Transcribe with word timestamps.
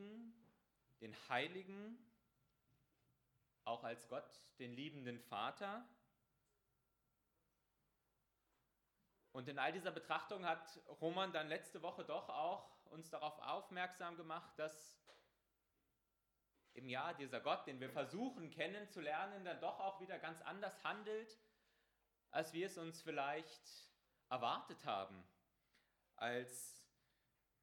Allmächtigen, 0.00 0.34
den 1.00 1.14
Heiligen, 1.28 1.98
auch 3.64 3.84
als 3.84 4.08
Gott, 4.08 4.28
den 4.58 4.72
liebenden 4.72 5.20
Vater. 5.20 5.86
Und 9.32 9.48
in 9.48 9.58
all 9.58 9.72
dieser 9.72 9.90
Betrachtung 9.90 10.44
hat 10.44 10.80
Roman 11.00 11.32
dann 11.32 11.48
letzte 11.48 11.82
Woche 11.82 12.04
doch 12.04 12.28
auch 12.28 12.84
uns 12.86 13.10
darauf 13.10 13.38
aufmerksam 13.40 14.16
gemacht, 14.16 14.58
dass 14.58 14.98
im 16.72 16.88
Jahr 16.88 17.14
dieser 17.14 17.40
Gott, 17.40 17.66
den 17.66 17.78
wir 17.80 17.90
versuchen 17.90 18.50
kennenzulernen, 18.50 19.44
dann 19.44 19.60
doch 19.60 19.80
auch 19.80 20.00
wieder 20.00 20.18
ganz 20.18 20.40
anders 20.42 20.82
handelt, 20.82 21.38
als 22.30 22.52
wir 22.52 22.66
es 22.66 22.78
uns 22.78 23.02
vielleicht 23.02 23.90
erwartet 24.28 24.84
haben, 24.84 25.22
als 26.16 26.79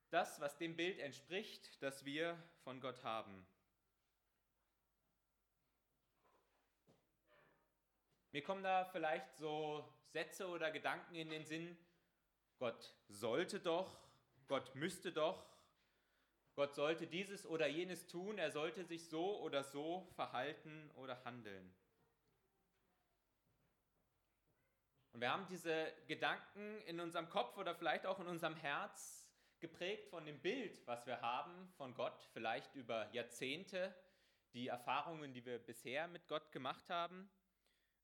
das, 0.10 0.40
was 0.40 0.58
dem 0.58 0.76
Bild 0.76 1.00
entspricht, 1.00 1.82
das 1.82 2.06
wir 2.06 2.38
von 2.64 2.80
Gott 2.80 3.04
haben. 3.04 3.46
Mir 8.32 8.44
kommen 8.44 8.64
da 8.64 8.86
vielleicht 8.86 9.36
so 9.38 9.84
Sätze 10.12 10.48
oder 10.48 10.72
Gedanken 10.72 11.16
in 11.16 11.30
den 11.30 11.46
Sinn, 11.46 11.78
Gott 12.60 12.94
sollte 13.08 13.60
doch, 13.60 14.00
Gott 14.48 14.74
müsste 14.76 15.12
doch, 15.12 15.46
Gott 16.56 16.74
sollte 16.74 17.08
dieses 17.08 17.46
oder 17.46 17.68
jenes 17.68 18.08
tun, 18.08 18.38
er 18.38 18.52
sollte 18.52 18.84
sich 18.84 19.10
so 19.10 19.40
oder 19.42 19.64
so 19.64 20.08
verhalten 20.16 20.90
oder 20.96 21.24
handeln. 21.24 21.74
Und 25.14 25.22
wir 25.22 25.32
haben 25.32 25.48
diese 25.48 25.92
Gedanken 26.08 26.82
in 26.82 27.00
unserem 27.00 27.30
Kopf 27.30 27.58
oder 27.58 27.76
vielleicht 27.76 28.06
auch 28.06 28.20
in 28.20 28.28
unserem 28.28 28.56
Herz 28.56 29.27
geprägt 29.60 30.08
von 30.10 30.26
dem 30.26 30.40
Bild, 30.40 30.86
was 30.86 31.06
wir 31.06 31.22
haben 31.22 31.70
von 31.78 31.94
Gott, 31.94 32.30
vielleicht 32.34 32.74
über 32.76 33.12
Jahrzehnte, 33.14 33.96
die 34.54 34.68
Erfahrungen, 34.68 35.34
die 35.34 35.46
wir 35.46 35.60
bisher 35.60 36.08
mit 36.08 36.28
Gott 36.28 36.52
gemacht 36.52 36.90
haben. 36.90 37.30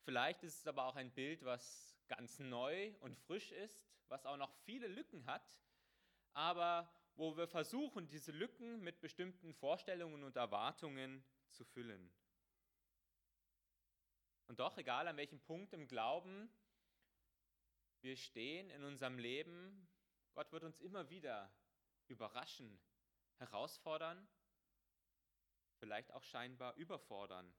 Vielleicht 0.04 0.44
ist 0.44 0.60
es 0.60 0.68
aber 0.68 0.86
auch 0.86 0.96
ein 0.96 1.12
Bild, 1.12 1.44
was 1.46 1.98
ganz 2.08 2.40
neu 2.40 2.94
und 3.00 3.18
frisch 3.18 3.52
ist, 3.52 3.88
was 4.08 4.26
auch 4.26 4.38
noch 4.38 4.54
viele 4.66 4.88
Lücken 4.88 5.26
hat, 5.26 5.62
aber 6.34 6.92
wo 7.16 7.38
wir 7.38 7.48
versuchen, 7.48 8.08
diese 8.08 8.32
Lücken 8.32 8.82
mit 8.82 9.00
bestimmten 9.00 9.54
Vorstellungen 9.54 10.24
und 10.24 10.36
Erwartungen 10.36 11.24
zu 11.52 11.64
füllen. 11.64 12.12
Und 14.48 14.60
doch, 14.60 14.78
egal 14.78 15.08
an 15.08 15.18
welchem 15.18 15.40
Punkt 15.40 15.74
im 15.74 15.88
Glauben 15.88 16.50
wir 18.02 18.18
stehen 18.18 18.70
in 18.70 18.84
unserem 18.84 19.18
Leben, 19.18 19.88
Gott 20.34 20.52
wird 20.52 20.64
uns 20.64 20.80
immer 20.80 21.10
wieder 21.10 21.54
überraschen, 22.08 22.80
herausfordern, 23.38 24.28
vielleicht 25.78 26.12
auch 26.12 26.24
scheinbar 26.24 26.76
überfordern, 26.76 27.54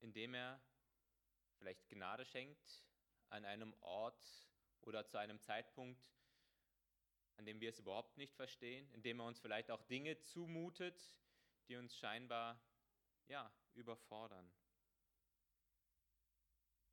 indem 0.00 0.34
er 0.34 0.60
vielleicht 1.58 1.88
Gnade 1.88 2.24
schenkt 2.24 2.84
an 3.30 3.44
einem 3.44 3.74
Ort 3.80 4.48
oder 4.82 5.06
zu 5.06 5.18
einem 5.18 5.40
Zeitpunkt, 5.40 6.00
an 7.36 7.46
dem 7.46 7.60
wir 7.60 7.70
es 7.70 7.78
überhaupt 7.78 8.16
nicht 8.16 8.34
verstehen, 8.34 8.88
indem 8.92 9.20
er 9.20 9.26
uns 9.26 9.40
vielleicht 9.40 9.70
auch 9.70 9.82
Dinge 9.82 10.20
zumutet, 10.20 11.16
die 11.68 11.76
uns 11.76 11.96
scheinbar 11.96 12.60
ja, 13.26 13.52
überfordern. 13.74 14.52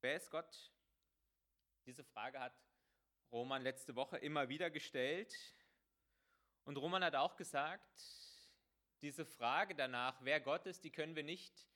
Wer 0.02 0.16
ist 0.18 0.32
Gott? 0.32 0.74
Diese 1.86 2.04
Frage 2.04 2.40
hat 2.40 2.54
Roman 3.34 3.64
letzte 3.64 3.96
Woche 3.96 4.18
immer 4.18 4.48
wieder 4.48 4.70
gestellt. 4.70 5.36
Und 6.66 6.78
Roman 6.78 7.04
hat 7.04 7.16
auch 7.16 7.36
gesagt, 7.36 8.04
diese 9.02 9.26
Frage 9.26 9.74
danach, 9.74 10.16
wer 10.22 10.40
Gott 10.40 10.68
ist, 10.68 10.84
die 10.84 10.92
können 10.92 11.16
wir 11.16 11.24
nicht 11.24 11.68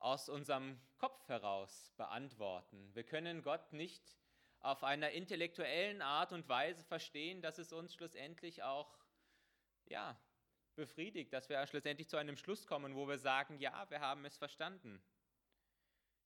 aus 0.00 0.28
unserem 0.28 0.80
Kopf 0.98 1.28
heraus 1.28 1.92
beantworten. 1.96 2.92
Wir 2.94 3.04
können 3.04 3.42
Gott 3.42 3.72
nicht 3.72 4.02
auf 4.58 4.82
einer 4.82 5.12
intellektuellen 5.12 6.02
Art 6.02 6.32
und 6.32 6.48
Weise 6.48 6.84
verstehen, 6.84 7.40
dass 7.40 7.58
es 7.58 7.72
uns 7.72 7.94
schlussendlich 7.94 8.64
auch 8.64 8.98
ja, 9.86 10.20
befriedigt, 10.74 11.32
dass 11.32 11.48
wir 11.48 11.64
schlussendlich 11.68 12.08
zu 12.08 12.16
einem 12.16 12.36
Schluss 12.36 12.66
kommen, 12.66 12.96
wo 12.96 13.06
wir 13.06 13.18
sagen, 13.18 13.60
ja, 13.60 13.88
wir 13.90 14.00
haben 14.00 14.24
es 14.24 14.36
verstanden. 14.36 15.00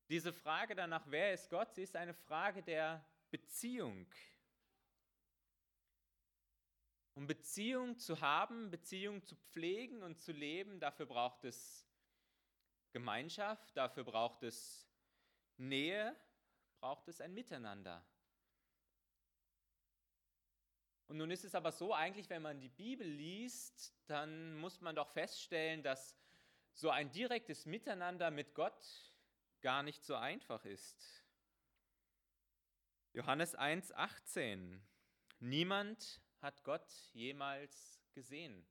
Diese 0.08 0.32
Frage 0.32 0.74
danach, 0.74 1.04
wer 1.08 1.34
ist 1.34 1.50
Gott, 1.50 1.74
sie 1.74 1.82
ist 1.82 1.96
eine 1.96 2.14
Frage 2.14 2.62
der 2.62 3.04
Beziehung. 3.32 4.06
Um 7.14 7.26
Beziehung 7.26 7.98
zu 7.98 8.20
haben, 8.20 8.70
Beziehung 8.70 9.24
zu 9.24 9.34
pflegen 9.36 10.02
und 10.02 10.20
zu 10.20 10.32
leben, 10.32 10.78
dafür 10.78 11.06
braucht 11.06 11.44
es 11.44 11.88
Gemeinschaft, 12.92 13.74
dafür 13.76 14.04
braucht 14.04 14.42
es 14.42 14.86
Nähe, 15.56 16.14
braucht 16.80 17.08
es 17.08 17.20
ein 17.22 17.32
Miteinander. 17.32 18.04
Und 21.08 21.16
nun 21.16 21.30
ist 21.30 21.44
es 21.44 21.54
aber 21.54 21.72
so, 21.72 21.94
eigentlich, 21.94 22.28
wenn 22.28 22.42
man 22.42 22.60
die 22.60 22.68
Bibel 22.68 23.06
liest, 23.06 23.94
dann 24.06 24.56
muss 24.56 24.80
man 24.82 24.94
doch 24.94 25.08
feststellen, 25.08 25.82
dass 25.82 26.16
so 26.74 26.90
ein 26.90 27.10
direktes 27.10 27.64
Miteinander 27.64 28.30
mit 28.30 28.54
Gott 28.54 29.10
gar 29.62 29.82
nicht 29.82 30.04
so 30.04 30.16
einfach 30.16 30.64
ist. 30.66 31.21
Johannes 33.14 33.54
1,18. 33.58 34.80
Niemand 35.40 36.22
hat 36.40 36.64
Gott 36.64 36.90
jemals 37.12 38.00
gesehen. 38.14 38.66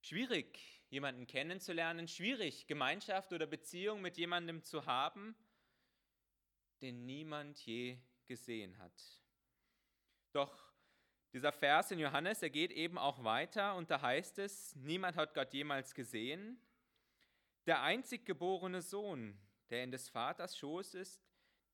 Schwierig, 0.00 0.82
jemanden 0.88 1.26
kennenzulernen, 1.26 2.08
schwierig, 2.08 2.66
Gemeinschaft 2.66 3.34
oder 3.34 3.46
Beziehung 3.46 4.00
mit 4.00 4.16
jemandem 4.16 4.64
zu 4.64 4.86
haben, 4.86 5.36
den 6.80 7.04
niemand 7.04 7.58
je 7.66 7.98
gesehen 8.26 8.78
hat. 8.78 9.20
Doch 10.32 10.72
dieser 11.34 11.52
Vers 11.52 11.90
in 11.90 11.98
Johannes, 11.98 12.42
er 12.42 12.48
geht 12.48 12.72
eben 12.72 12.96
auch 12.96 13.22
weiter 13.22 13.74
und 13.74 13.90
da 13.90 14.00
heißt 14.00 14.38
es, 14.38 14.74
niemand 14.76 15.16
hat 15.16 15.34
Gott 15.34 15.52
jemals 15.52 15.94
gesehen. 15.94 16.58
Der 17.66 17.82
einzig 17.82 18.24
geborene 18.24 18.80
Sohn, 18.80 19.38
der 19.68 19.84
in 19.84 19.90
des 19.90 20.08
Vaters 20.08 20.56
Schoß 20.56 20.94
ist, 20.94 21.27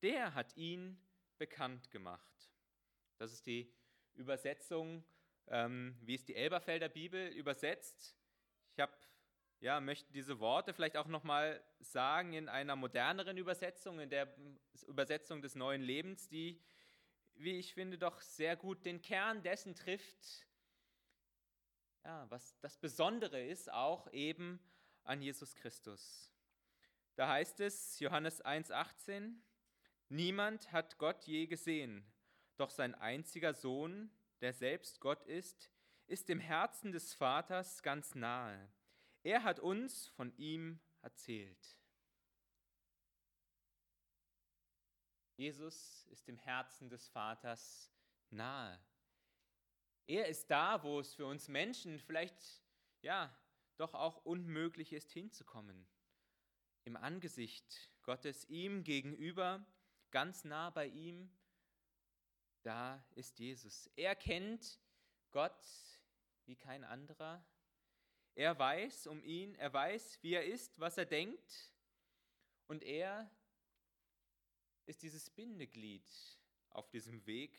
der 0.05 0.35
hat 0.35 0.57
ihn 0.57 0.97
bekannt 1.39 1.91
gemacht. 1.91 2.53
Das 3.17 3.33
ist 3.33 3.47
die 3.47 3.73
Übersetzung, 4.15 5.03
ähm, 5.49 5.97
wie 6.03 6.15
es 6.15 6.25
die 6.25 6.37
Elberfelder 6.37 6.89
Bibel 6.89 7.29
übersetzt. 7.29 8.17
Ich 8.75 8.81
habe 8.81 8.93
ja, 9.61 9.81
möchte 9.81 10.13
diese 10.13 10.39
Worte 10.41 10.75
vielleicht 10.75 10.97
auch 10.97 11.07
nochmal 11.07 11.65
sagen 11.81 12.35
in 12.35 12.49
einer 12.49 12.77
moderneren 12.77 13.39
Übersetzung, 13.39 13.99
in 13.99 14.11
der 14.11 14.33
Übersetzung 14.87 15.41
des 15.41 15.55
neuen 15.55 15.81
Lebens, 15.81 16.29
die 16.29 16.63
wie 17.37 17.59
ich 17.59 17.75
finde, 17.75 17.99
doch 17.99 18.21
sehr 18.21 18.57
gut 18.57 18.85
den 18.85 19.03
Kern 19.03 19.43
dessen 19.43 19.75
trifft, 19.75 20.47
ja, 22.05 22.31
was 22.31 22.59
das 22.61 22.77
Besondere 22.77 23.43
ist, 23.43 23.73
auch 23.73 24.13
eben 24.13 24.61
an 25.03 25.21
Jesus 25.21 25.55
Christus. 25.55 26.31
Da 27.17 27.29
heißt 27.29 27.61
es, 27.61 27.99
Johannes 28.01 28.45
1,18, 28.45 29.35
niemand 30.15 30.73
hat 30.73 30.99
Gott 30.99 31.25
je 31.25 31.47
gesehen, 31.47 32.05
doch 32.57 32.71
sein 32.71 32.95
einziger 32.95 33.53
Sohn, 33.53 34.11
der 34.41 34.53
selbst 34.53 35.01
Gott 35.01 35.25
ist, 35.25 35.71
ist 36.07 36.29
dem 36.29 36.41
Herzen 36.41 36.93
des 36.93 37.15
Vaters 37.15 37.83
ganz 37.83 38.15
nahe. 38.15 38.71
Er 39.23 39.43
hat 39.43 39.59
uns 39.59 40.09
von 40.09 40.37
ihm 40.37 40.81
erzählt. 41.01 41.79
Jesus 45.37 46.07
ist 46.11 46.29
dem 46.29 46.39
Herzen 46.39 46.89
des 46.89 47.09
Vaters 47.09 47.91
nahe. 48.31 48.81
Er 50.07 50.29
ist 50.29 50.51
da, 50.51 50.83
wo 50.83 51.01
es 51.01 51.15
für 51.15 51.27
uns 51.27 51.49
Menschen 51.49 51.99
vielleicht 51.99 52.63
ja 53.01 53.35
doch 53.77 53.95
auch 53.95 54.25
unmöglich 54.25 54.93
ist 54.93 55.11
hinzukommen. 55.11 55.89
Im 56.85 56.97
Angesicht 56.97 57.91
Gottes 58.03 58.45
ihm 58.45 58.85
gegenüber, 58.85 59.67
ganz 60.15 60.45
nah 60.45 60.71
bei 60.71 60.87
ihm, 60.87 61.29
da 62.63 63.05
ist 63.17 63.37
Jesus. 63.41 63.91
Er 63.97 64.15
kennt 64.15 64.79
Gott 65.33 65.61
wie 66.45 66.55
kein 66.55 66.85
anderer. 66.85 67.45
Er 68.37 68.57
weiß 68.57 69.09
um 69.09 69.25
ihn, 69.25 69.57
er 69.57 69.73
weiß, 69.73 70.23
wie 70.23 70.35
er 70.35 70.45
ist, 70.45 70.79
was 70.79 70.99
er 70.99 71.05
denkt. 71.05 71.73
Und 72.69 72.85
er 72.85 73.29
ist 74.87 75.03
dieses 75.03 75.29
Bindeglied 75.31 76.09
auf 76.71 76.89
diesem 76.91 77.27
Weg, 77.27 77.59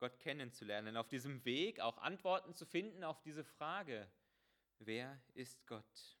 Gott 0.00 0.18
kennenzulernen, 0.18 0.96
auf 0.96 1.06
diesem 1.06 1.44
Weg 1.44 1.78
auch 1.78 1.98
Antworten 1.98 2.54
zu 2.54 2.66
finden 2.66 3.04
auf 3.04 3.22
diese 3.22 3.44
Frage, 3.44 4.10
wer 4.80 5.22
ist 5.34 5.64
Gott? 5.68 6.18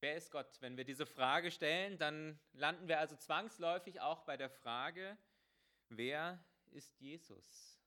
Wer 0.00 0.16
ist 0.16 0.30
Gott? 0.30 0.58
Wenn 0.60 0.76
wir 0.76 0.84
diese 0.84 1.06
Frage 1.06 1.50
stellen, 1.50 1.98
dann 1.98 2.38
landen 2.52 2.86
wir 2.86 3.00
also 3.00 3.16
zwangsläufig 3.16 4.00
auch 4.00 4.22
bei 4.22 4.36
der 4.36 4.48
Frage, 4.48 5.18
wer 5.88 6.38
ist 6.70 7.00
Jesus? 7.00 7.80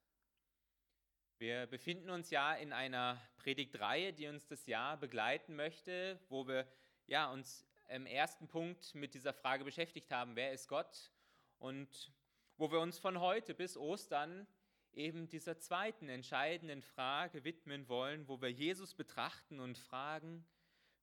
Wir 1.38 1.68
befinden 1.68 2.10
uns 2.10 2.30
ja 2.30 2.54
in 2.54 2.74
einer 2.74 3.18
Predigtreihe, 3.38 4.12
die 4.12 4.28
uns 4.28 4.46
das 4.46 4.66
Jahr 4.66 4.98
begleiten 4.98 5.56
möchte, 5.56 6.20
wo 6.28 6.48
wir 6.48 6.68
ja, 7.08 7.32
uns 7.32 7.66
im 7.88 8.06
ersten 8.06 8.50
Punkt 8.50 8.94
mit 8.94 9.14
dieser 9.14 9.34
Frage 9.34 9.64
beschäftigt 9.64 10.12
haben, 10.12 10.36
wer 10.36 10.52
ist 10.52 10.68
Gott? 10.68 11.12
Und 11.60 12.12
wo 12.58 12.72
wir 12.74 12.82
uns 12.82 13.00
von 13.00 13.22
heute 13.22 13.54
bis 13.54 13.78
Ostern 13.78 14.48
eben 14.92 15.30
dieser 15.30 15.58
zweiten 15.58 16.10
entscheidenden 16.10 16.82
Frage 16.82 17.46
widmen 17.46 17.88
wollen, 17.88 18.28
wo 18.28 18.42
wir 18.42 18.52
Jesus 18.52 18.96
betrachten 18.96 19.62
und 19.62 19.78
fragen, 19.78 20.46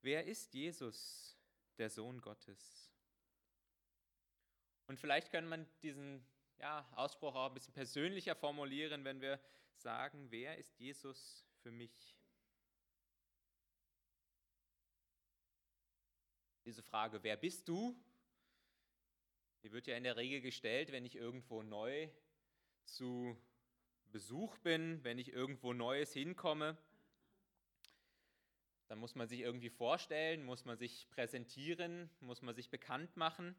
wer 0.02 0.24
ist 0.24 0.54
Jesus, 0.54 1.38
der 1.76 1.90
Sohn 1.90 2.20
Gottes? 2.20 2.90
Und 4.86 4.98
vielleicht 4.98 5.30
kann 5.30 5.46
man 5.46 5.68
diesen 5.82 6.26
ja, 6.58 6.88
Ausspruch 6.96 7.34
auch 7.34 7.48
ein 7.48 7.54
bisschen 7.54 7.74
persönlicher 7.74 8.34
formulieren, 8.34 9.04
wenn 9.04 9.20
wir 9.20 9.40
sagen, 9.74 10.30
wer 10.30 10.56
ist 10.56 10.78
Jesus 10.78 11.44
für 11.62 11.70
mich? 11.70 12.16
Diese 16.64 16.82
Frage, 16.82 17.22
wer 17.22 17.36
bist 17.36 17.68
du? 17.68 17.96
Die 19.62 19.72
wird 19.72 19.86
ja 19.86 19.96
in 19.96 20.04
der 20.04 20.16
Regel 20.16 20.40
gestellt, 20.40 20.92
wenn 20.92 21.04
ich 21.04 21.16
irgendwo 21.16 21.62
neu 21.62 22.08
zu 22.84 23.36
Besuch 24.10 24.56
bin, 24.58 25.02
wenn 25.04 25.18
ich 25.18 25.32
irgendwo 25.32 25.72
Neues 25.72 26.12
hinkomme. 26.12 26.76
Dann 28.88 28.98
muss 28.98 29.14
man 29.14 29.28
sich 29.28 29.40
irgendwie 29.40 29.70
vorstellen, 29.70 30.44
muss 30.44 30.64
man 30.64 30.78
sich 30.78 31.08
präsentieren, 31.10 32.10
muss 32.20 32.42
man 32.42 32.54
sich 32.54 32.70
bekannt 32.70 33.16
machen. 33.16 33.54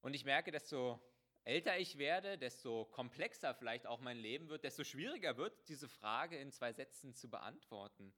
Und 0.00 0.14
ich 0.14 0.24
merke, 0.24 0.50
desto 0.50 1.00
älter 1.44 1.78
ich 1.78 1.96
werde, 1.96 2.38
desto 2.38 2.84
komplexer 2.86 3.54
vielleicht 3.54 3.86
auch 3.86 4.00
mein 4.00 4.18
Leben 4.18 4.48
wird, 4.48 4.64
desto 4.64 4.84
schwieriger 4.84 5.36
wird 5.36 5.68
diese 5.68 5.88
Frage 5.88 6.36
in 6.36 6.50
zwei 6.50 6.72
Sätzen 6.72 7.14
zu 7.14 7.30
beantworten. 7.30 8.12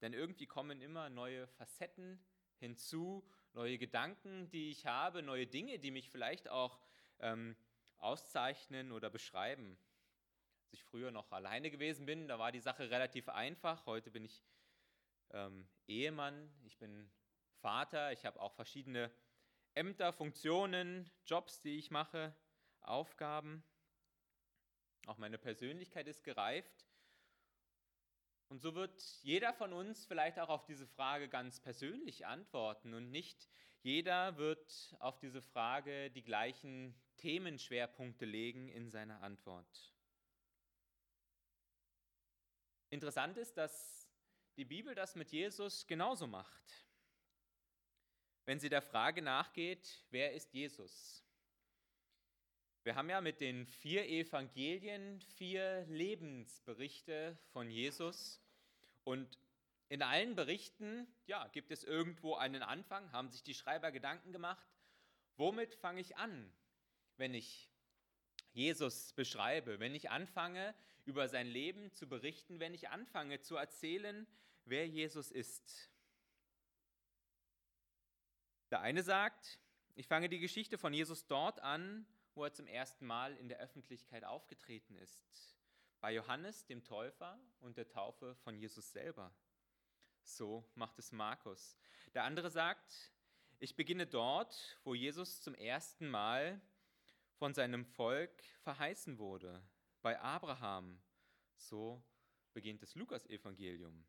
Denn 0.00 0.12
irgendwie 0.12 0.46
kommen 0.46 0.80
immer 0.80 1.08
neue 1.10 1.46
Facetten 1.48 2.24
hinzu, 2.58 3.28
neue 3.52 3.78
Gedanken, 3.78 4.50
die 4.50 4.70
ich 4.70 4.86
habe, 4.86 5.22
neue 5.22 5.46
Dinge, 5.46 5.78
die 5.78 5.90
mich 5.90 6.10
vielleicht 6.10 6.48
auch 6.48 6.80
ähm, 7.20 7.56
auszeichnen 7.98 8.90
oder 8.90 9.10
beschreiben. 9.10 9.78
Als 10.62 10.72
ich 10.72 10.84
früher 10.84 11.10
noch 11.10 11.30
alleine 11.30 11.70
gewesen 11.70 12.06
bin, 12.06 12.26
da 12.26 12.38
war 12.38 12.52
die 12.52 12.60
Sache 12.60 12.90
relativ 12.90 13.28
einfach. 13.28 13.86
Heute 13.86 14.10
bin 14.10 14.24
ich 14.24 14.42
ähm, 15.34 15.68
Ehemann, 15.86 16.50
ich 16.64 16.78
bin 16.78 17.10
Vater, 17.60 18.12
ich 18.12 18.24
habe 18.24 18.40
auch 18.40 18.54
verschiedene 18.54 19.10
Ämter, 19.74 20.12
Funktionen, 20.12 21.10
Jobs, 21.26 21.60
die 21.60 21.76
ich 21.76 21.90
mache. 21.90 22.34
Aufgaben. 22.80 23.64
Auch 25.06 25.18
meine 25.18 25.38
Persönlichkeit 25.38 26.06
ist 26.06 26.22
gereift. 26.22 26.86
Und 28.48 28.60
so 28.60 28.74
wird 28.74 29.02
jeder 29.22 29.52
von 29.52 29.72
uns 29.72 30.06
vielleicht 30.06 30.38
auch 30.38 30.48
auf 30.50 30.64
diese 30.64 30.86
Frage 30.86 31.28
ganz 31.28 31.60
persönlich 31.60 32.26
antworten 32.26 32.94
und 32.94 33.10
nicht 33.10 33.48
jeder 33.80 34.36
wird 34.36 34.94
auf 35.00 35.18
diese 35.18 35.42
Frage 35.42 36.10
die 36.10 36.22
gleichen 36.22 36.94
Themenschwerpunkte 37.16 38.26
legen 38.26 38.68
in 38.68 38.90
seiner 38.90 39.22
Antwort. 39.22 39.94
Interessant 42.90 43.36
ist, 43.38 43.56
dass 43.56 44.03
die 44.56 44.64
Bibel 44.64 44.94
das 44.94 45.14
mit 45.16 45.32
Jesus 45.32 45.86
genauso 45.86 46.26
macht. 46.26 46.86
Wenn 48.44 48.60
sie 48.60 48.68
der 48.68 48.82
Frage 48.82 49.22
nachgeht, 49.22 50.04
wer 50.10 50.32
ist 50.32 50.52
Jesus? 50.52 51.24
Wir 52.82 52.94
haben 52.94 53.08
ja 53.08 53.20
mit 53.20 53.40
den 53.40 53.66
vier 53.66 54.06
Evangelien 54.06 55.20
vier 55.36 55.86
Lebensberichte 55.86 57.38
von 57.52 57.70
Jesus 57.70 58.42
und 59.04 59.38
in 59.88 60.02
allen 60.02 60.34
Berichten 60.34 61.06
ja, 61.26 61.48
gibt 61.48 61.70
es 61.70 61.84
irgendwo 61.84 62.34
einen 62.34 62.62
Anfang, 62.62 63.10
haben 63.12 63.30
sich 63.30 63.42
die 63.42 63.54
Schreiber 63.54 63.90
Gedanken 63.90 64.32
gemacht, 64.32 64.66
womit 65.36 65.74
fange 65.74 66.00
ich 66.00 66.16
an, 66.16 66.52
wenn 67.16 67.32
ich 67.32 67.73
Jesus 68.54 69.12
beschreibe, 69.12 69.80
wenn 69.80 69.94
ich 69.94 70.10
anfange, 70.10 70.74
über 71.04 71.28
sein 71.28 71.46
Leben 71.46 71.92
zu 71.92 72.08
berichten, 72.08 72.60
wenn 72.60 72.72
ich 72.72 72.88
anfange 72.88 73.40
zu 73.40 73.56
erzählen, 73.56 74.26
wer 74.64 74.88
Jesus 74.88 75.30
ist. 75.30 75.90
Der 78.70 78.80
eine 78.80 79.02
sagt, 79.02 79.58
ich 79.96 80.06
fange 80.06 80.28
die 80.28 80.38
Geschichte 80.38 80.78
von 80.78 80.94
Jesus 80.94 81.26
dort 81.26 81.60
an, 81.60 82.06
wo 82.34 82.44
er 82.44 82.52
zum 82.52 82.66
ersten 82.66 83.06
Mal 83.06 83.36
in 83.36 83.48
der 83.48 83.58
Öffentlichkeit 83.58 84.24
aufgetreten 84.24 84.96
ist. 84.96 85.56
Bei 86.00 86.12
Johannes, 86.12 86.64
dem 86.66 86.84
Täufer, 86.84 87.38
und 87.60 87.76
der 87.76 87.88
Taufe 87.88 88.34
von 88.36 88.56
Jesus 88.56 88.92
selber. 88.92 89.34
So 90.22 90.64
macht 90.74 90.98
es 90.98 91.12
Markus. 91.12 91.76
Der 92.14 92.24
andere 92.24 92.50
sagt, 92.50 93.12
ich 93.58 93.76
beginne 93.76 94.06
dort, 94.06 94.78
wo 94.84 94.94
Jesus 94.94 95.40
zum 95.40 95.54
ersten 95.54 96.08
Mal 96.08 96.60
von 97.36 97.54
seinem 97.54 97.84
Volk 97.84 98.42
verheißen 98.62 99.18
wurde, 99.18 99.62
bei 100.02 100.20
Abraham. 100.20 101.00
So 101.56 102.02
beginnt 102.52 102.82
das 102.82 102.94
Lukas-Evangelium. 102.94 104.04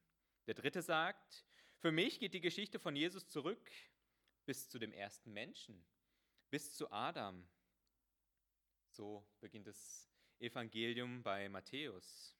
Der 0.48 0.54
dritte 0.54 0.81
sagt, 0.81 1.45
für 1.77 1.92
mich 1.92 2.19
geht 2.19 2.33
die 2.33 2.42
Geschichte 2.42 2.80
von 2.80 2.95
Jesus 2.95 3.27
zurück 3.27 3.72
bis 4.45 4.69
zu 4.69 4.80
dem 4.80 4.92
ersten 4.92 5.33
Menschen, 5.33 5.86
bis 6.50 6.74
zu 6.74 6.92
Adam. 6.92 7.48
So 8.89 9.28
beginnt 9.39 9.68
das 9.68 10.10
Evangelium 10.39 11.24
bei 11.24 11.50
Matthäus. 11.50 12.36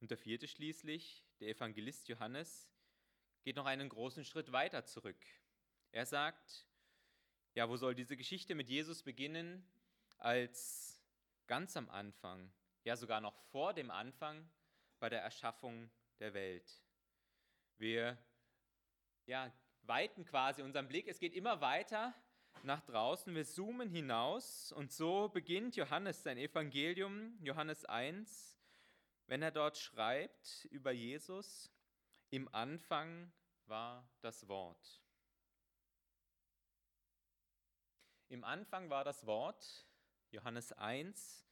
Und 0.00 0.10
der 0.10 0.18
vierte 0.18 0.48
schließlich, 0.48 1.24
der 1.40 1.48
Evangelist 1.48 2.08
Johannes, 2.08 2.70
geht 3.42 3.56
noch 3.56 3.66
einen 3.66 3.88
großen 3.88 4.24
Schritt 4.24 4.52
weiter 4.52 4.84
zurück. 4.84 5.22
Er 5.92 6.06
sagt, 6.06 6.66
ja, 7.54 7.68
wo 7.68 7.76
soll 7.76 7.94
diese 7.94 8.16
Geschichte 8.16 8.54
mit 8.54 8.68
Jesus 8.68 9.02
beginnen, 9.02 9.64
als 10.24 10.98
ganz 11.46 11.76
am 11.76 11.90
Anfang, 11.90 12.50
ja 12.82 12.96
sogar 12.96 13.20
noch 13.20 13.36
vor 13.50 13.74
dem 13.74 13.90
Anfang 13.90 14.48
bei 14.98 15.10
der 15.10 15.22
Erschaffung 15.22 15.90
der 16.18 16.32
Welt. 16.32 16.82
Wir 17.76 18.16
ja, 19.26 19.52
weiten 19.82 20.24
quasi 20.24 20.62
unseren 20.62 20.88
Blick, 20.88 21.08
es 21.08 21.18
geht 21.18 21.34
immer 21.34 21.60
weiter 21.60 22.14
nach 22.62 22.80
draußen, 22.80 23.34
wir 23.34 23.44
zoomen 23.44 23.90
hinaus. 23.90 24.72
Und 24.72 24.92
so 24.92 25.28
beginnt 25.28 25.76
Johannes 25.76 26.22
sein 26.22 26.38
Evangelium, 26.38 27.36
Johannes 27.42 27.84
1, 27.84 28.58
wenn 29.26 29.42
er 29.42 29.50
dort 29.50 29.76
schreibt 29.76 30.64
über 30.70 30.92
Jesus, 30.92 31.70
im 32.30 32.52
Anfang 32.54 33.30
war 33.66 34.08
das 34.22 34.48
Wort. 34.48 35.02
Im 38.28 38.42
Anfang 38.42 38.88
war 38.88 39.04
das 39.04 39.26
Wort, 39.26 39.86
Johannes 40.34 40.72
1, 40.72 41.46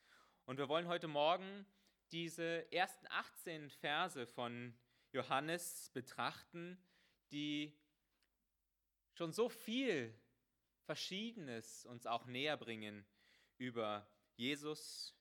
und 0.44 0.58
wir 0.58 0.68
wollen 0.68 0.88
heute 0.88 1.06
Morgen 1.06 1.64
diese 2.10 2.66
ersten 2.72 3.06
18 3.10 3.70
Verse 3.70 4.26
von 4.26 4.76
Johannes 5.12 5.88
betrachten, 5.90 6.76
die 7.30 7.78
schon 9.12 9.32
so 9.32 9.48
viel 9.48 10.12
Verschiedenes 10.80 11.86
uns 11.86 12.06
auch 12.06 12.26
näher 12.26 12.56
bringen 12.56 13.06
über 13.56 14.04
Jesus, 14.34 15.16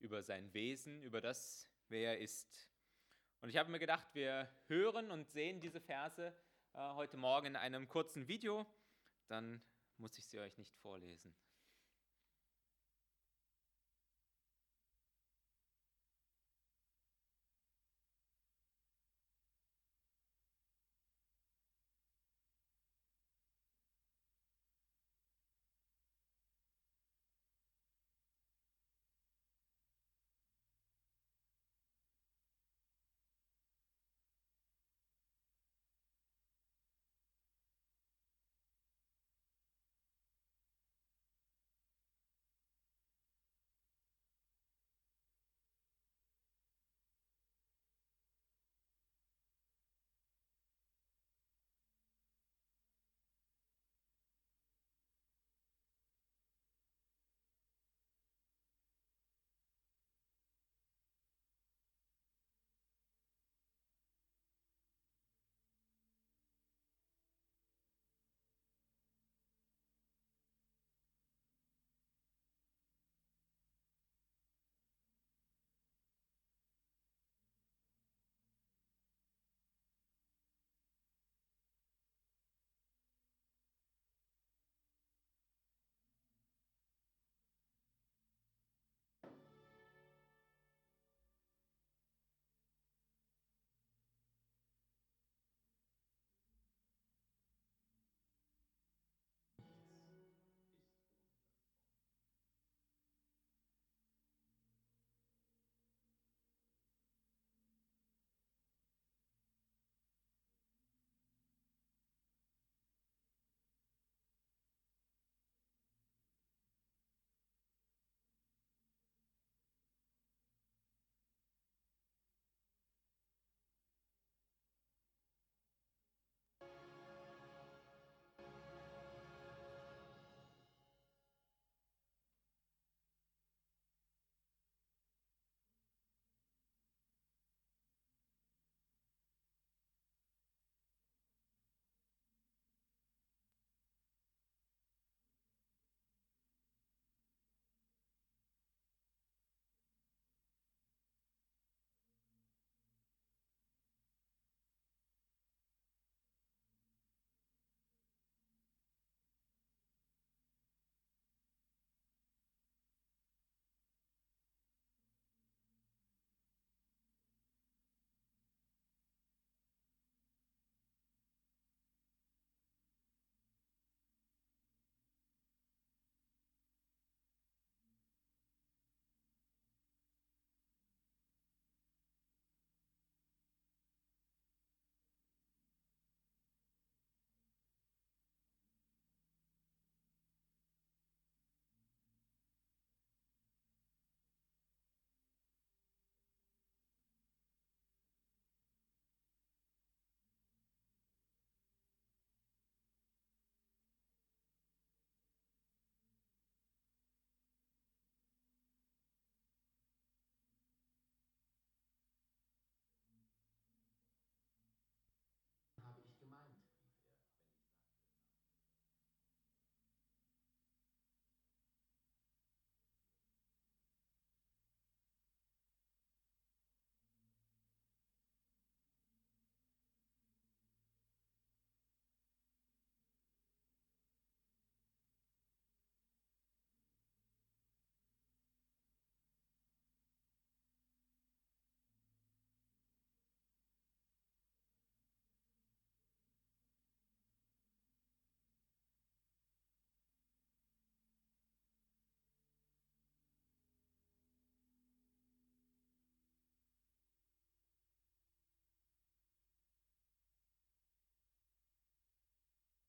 über 0.00 0.22
sein 0.22 0.52
Wesen, 0.52 1.02
über 1.02 1.22
das, 1.22 1.66
wer 1.88 2.12
er 2.12 2.18
ist. 2.18 2.68
Und 3.40 3.48
ich 3.48 3.56
habe 3.56 3.70
mir 3.70 3.78
gedacht, 3.78 4.06
wir 4.12 4.54
hören 4.66 5.10
und 5.10 5.30
sehen 5.30 5.62
diese 5.62 5.80
Verse 5.80 6.36
äh, 6.74 6.92
heute 6.92 7.16
Morgen 7.16 7.46
in 7.46 7.56
einem 7.56 7.88
kurzen 7.88 8.28
Video, 8.28 8.66
dann 9.28 9.62
muss 9.96 10.18
ich 10.18 10.26
sie 10.26 10.40
euch 10.40 10.58
nicht 10.58 10.76
vorlesen. 10.76 11.34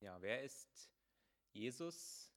Ja, 0.02 0.22
wer 0.22 0.44
ist 0.44 0.90
Jesus? 1.52 2.34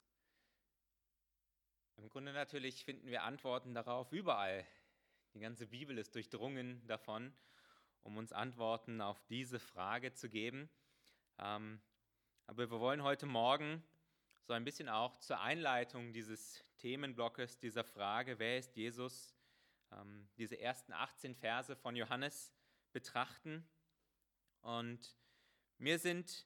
Im 1.94 2.08
Grunde 2.08 2.32
natürlich 2.32 2.84
finden 2.84 3.06
wir 3.06 3.22
Antworten 3.22 3.72
darauf 3.72 4.10
überall. 4.10 4.66
Die 5.34 5.38
ganze 5.38 5.68
Bibel 5.68 5.96
ist 5.96 6.12
durchdrungen 6.16 6.84
davon, 6.88 7.32
um 8.02 8.16
uns 8.16 8.32
Antworten 8.32 9.00
auf 9.00 9.22
diese 9.26 9.60
Frage 9.60 10.12
zu 10.12 10.28
geben. 10.28 10.68
Ähm, 11.38 11.80
aber 12.48 12.68
wir 12.68 12.80
wollen 12.80 13.04
heute 13.04 13.26
Morgen 13.26 13.84
so 14.42 14.54
ein 14.54 14.64
bisschen 14.64 14.88
auch 14.88 15.16
zur 15.18 15.40
Einleitung 15.40 16.12
dieses 16.12 16.64
Themenblocks, 16.78 17.60
dieser 17.60 17.84
Frage, 17.84 18.40
wer 18.40 18.58
ist 18.58 18.74
Jesus, 18.74 19.36
ähm, 19.92 20.28
diese 20.36 20.58
ersten 20.58 20.92
18 20.92 21.36
Verse 21.36 21.76
von 21.76 21.94
Johannes 21.94 22.52
betrachten. 22.92 23.64
Und 24.62 25.16
mir 25.78 26.00
sind 26.00 26.44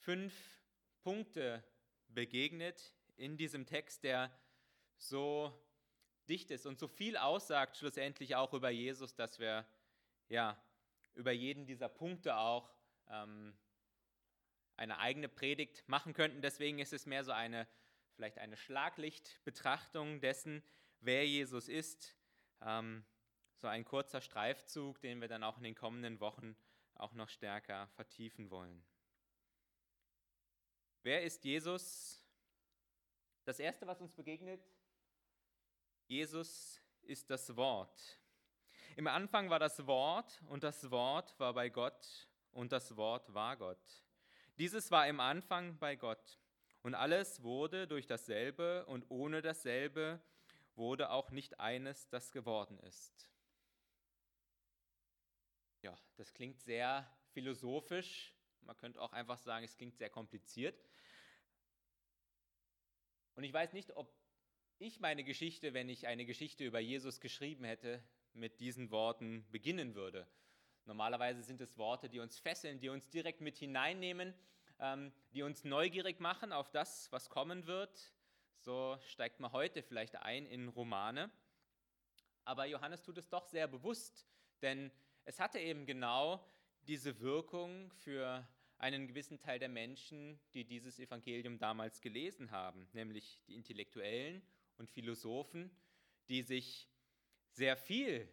fünf 0.00 0.34
Punkte 1.02 1.64
begegnet 2.08 2.94
in 3.16 3.36
diesem 3.36 3.66
Text, 3.66 4.04
der 4.04 4.30
so 4.96 5.52
dicht 6.28 6.50
ist 6.50 6.66
und 6.66 6.78
so 6.78 6.88
viel 6.88 7.16
aussagt, 7.16 7.76
schlussendlich 7.76 8.36
auch 8.36 8.52
über 8.52 8.70
Jesus, 8.70 9.14
dass 9.14 9.38
wir 9.38 9.66
ja 10.28 10.60
über 11.14 11.32
jeden 11.32 11.66
dieser 11.66 11.88
Punkte 11.88 12.36
auch 12.36 12.70
ähm, 13.08 13.56
eine 14.76 14.98
eigene 14.98 15.28
Predigt 15.28 15.88
machen 15.88 16.12
könnten. 16.12 16.42
Deswegen 16.42 16.78
ist 16.78 16.92
es 16.92 17.06
mehr 17.06 17.24
so 17.24 17.32
eine, 17.32 17.66
vielleicht 18.14 18.38
eine 18.38 18.56
Schlaglichtbetrachtung 18.56 20.20
dessen, 20.20 20.62
wer 21.00 21.26
Jesus 21.26 21.68
ist. 21.68 22.16
Ähm, 22.60 23.04
so 23.56 23.66
ein 23.66 23.84
kurzer 23.84 24.20
Streifzug, 24.20 25.00
den 25.00 25.20
wir 25.20 25.28
dann 25.28 25.42
auch 25.42 25.56
in 25.56 25.64
den 25.64 25.74
kommenden 25.74 26.20
Wochen 26.20 26.56
auch 26.94 27.14
noch 27.14 27.28
stärker 27.28 27.88
vertiefen 27.88 28.50
wollen. 28.50 28.84
Wer 31.08 31.22
ist 31.22 31.42
Jesus? 31.42 32.22
Das 33.46 33.58
Erste, 33.58 33.86
was 33.86 33.98
uns 33.98 34.12
begegnet, 34.12 34.62
Jesus 36.06 36.82
ist 37.00 37.30
das 37.30 37.56
Wort. 37.56 38.20
Im 38.94 39.06
Anfang 39.06 39.48
war 39.48 39.58
das 39.58 39.86
Wort 39.86 40.42
und 40.48 40.64
das 40.64 40.90
Wort 40.90 41.34
war 41.40 41.54
bei 41.54 41.70
Gott 41.70 42.28
und 42.50 42.72
das 42.72 42.94
Wort 42.98 43.32
war 43.32 43.56
Gott. 43.56 44.04
Dieses 44.58 44.90
war 44.90 45.08
im 45.08 45.18
Anfang 45.18 45.78
bei 45.78 45.96
Gott 45.96 46.38
und 46.82 46.94
alles 46.94 47.42
wurde 47.42 47.88
durch 47.88 48.06
dasselbe 48.06 48.84
und 48.84 49.06
ohne 49.08 49.40
dasselbe 49.40 50.20
wurde 50.74 51.08
auch 51.08 51.30
nicht 51.30 51.58
eines, 51.58 52.10
das 52.10 52.32
geworden 52.32 52.78
ist. 52.80 53.30
Ja, 55.80 55.98
das 56.16 56.34
klingt 56.34 56.60
sehr 56.60 57.10
philosophisch. 57.30 58.34
Man 58.60 58.76
könnte 58.76 59.00
auch 59.00 59.14
einfach 59.14 59.38
sagen, 59.38 59.64
es 59.64 59.74
klingt 59.74 59.96
sehr 59.96 60.10
kompliziert. 60.10 60.78
Und 63.38 63.44
ich 63.44 63.52
weiß 63.52 63.72
nicht, 63.72 63.94
ob 63.94 64.12
ich 64.80 64.98
meine 64.98 65.22
Geschichte, 65.22 65.72
wenn 65.72 65.88
ich 65.88 66.08
eine 66.08 66.26
Geschichte 66.26 66.64
über 66.64 66.80
Jesus 66.80 67.20
geschrieben 67.20 67.62
hätte, 67.62 68.02
mit 68.32 68.58
diesen 68.58 68.90
Worten 68.90 69.46
beginnen 69.52 69.94
würde. 69.94 70.26
Normalerweise 70.86 71.44
sind 71.44 71.60
es 71.60 71.78
Worte, 71.78 72.08
die 72.08 72.18
uns 72.18 72.36
fesseln, 72.40 72.80
die 72.80 72.88
uns 72.88 73.10
direkt 73.10 73.40
mit 73.40 73.56
hineinnehmen, 73.56 74.34
ähm, 74.80 75.12
die 75.34 75.44
uns 75.44 75.62
neugierig 75.62 76.18
machen 76.18 76.52
auf 76.52 76.72
das, 76.72 77.12
was 77.12 77.30
kommen 77.30 77.68
wird. 77.68 78.12
So 78.56 78.98
steigt 79.06 79.38
man 79.38 79.52
heute 79.52 79.84
vielleicht 79.84 80.16
ein 80.16 80.44
in 80.44 80.66
Romane. 80.66 81.30
Aber 82.44 82.66
Johannes 82.66 83.04
tut 83.04 83.18
es 83.18 83.28
doch 83.28 83.46
sehr 83.46 83.68
bewusst, 83.68 84.26
denn 84.62 84.90
es 85.26 85.38
hatte 85.38 85.60
eben 85.60 85.86
genau 85.86 86.44
diese 86.88 87.20
Wirkung 87.20 87.92
für 87.92 88.44
einen 88.78 89.08
gewissen 89.08 89.38
Teil 89.38 89.58
der 89.58 89.68
Menschen, 89.68 90.38
die 90.54 90.64
dieses 90.64 90.98
Evangelium 90.98 91.58
damals 91.58 92.00
gelesen 92.00 92.50
haben, 92.50 92.88
nämlich 92.92 93.42
die 93.46 93.54
Intellektuellen 93.54 94.42
und 94.76 94.90
Philosophen, 94.90 95.70
die 96.28 96.42
sich 96.42 96.88
sehr 97.50 97.76
viel 97.76 98.32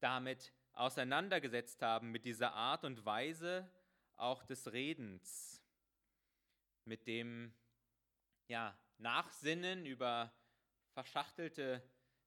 damit 0.00 0.52
auseinandergesetzt 0.72 1.82
haben, 1.82 2.10
mit 2.10 2.24
dieser 2.24 2.54
Art 2.54 2.84
und 2.84 3.04
Weise 3.04 3.70
auch 4.16 4.44
des 4.44 4.72
Redens, 4.72 5.62
mit 6.84 7.06
dem 7.06 7.52
ja, 8.48 8.76
Nachsinnen 8.98 9.84
über 9.84 10.32
verschachtelte 10.92 11.82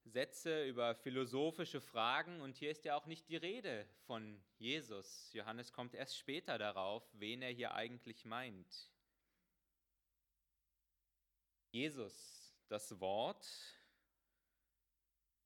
Sätze, 0.05 0.65
über 0.67 0.95
philosophische 0.95 1.81
Fragen. 1.81 2.39
Und 2.41 2.55
hier 2.55 2.71
ist 2.71 2.85
ja 2.85 2.95
auch 2.95 3.07
nicht 3.07 3.27
die 3.27 3.37
Rede 3.37 3.87
von 4.05 4.39
Jesus. 4.57 5.33
Johannes 5.33 5.73
kommt 5.73 5.93
erst 5.93 6.17
später 6.17 6.57
darauf, 6.57 7.03
wen 7.13 7.41
er 7.41 7.51
hier 7.51 7.73
eigentlich 7.73 8.23
meint. 8.23 8.91
Jesus, 11.71 12.55
das 12.67 12.99
Wort, 12.99 13.45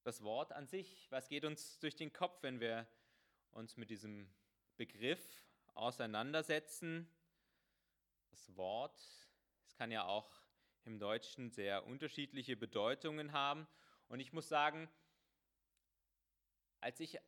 das 0.03 0.21
Wort 0.23 0.51
an 0.51 0.67
sich, 0.67 1.07
was 1.09 1.29
geht 1.29 1.45
uns 1.45 1.79
durch 1.79 1.95
den 1.95 2.13
Kopf, 2.13 2.43
wenn 2.43 2.59
wir 2.59 2.85
uns 3.51 3.77
mit 3.77 3.89
diesem 3.89 4.29
Begriff 4.77 5.23
auseinandersetzen? 5.73 7.09
Das 8.29 8.55
Wort, 8.55 8.99
es 9.65 9.75
kann 9.75 9.91
ja 9.91 10.05
auch 10.05 10.29
im 10.85 10.99
Deutschen 10.99 11.49
sehr 11.49 11.85
unterschiedliche 11.87 12.55
Bedeutungen 12.55 13.31
haben. 13.31 13.67
Und 14.09 14.19
ich 14.19 14.33
muss 14.33 14.49
sagen, 14.49 14.89
als 16.81 16.99
ich 16.99 17.19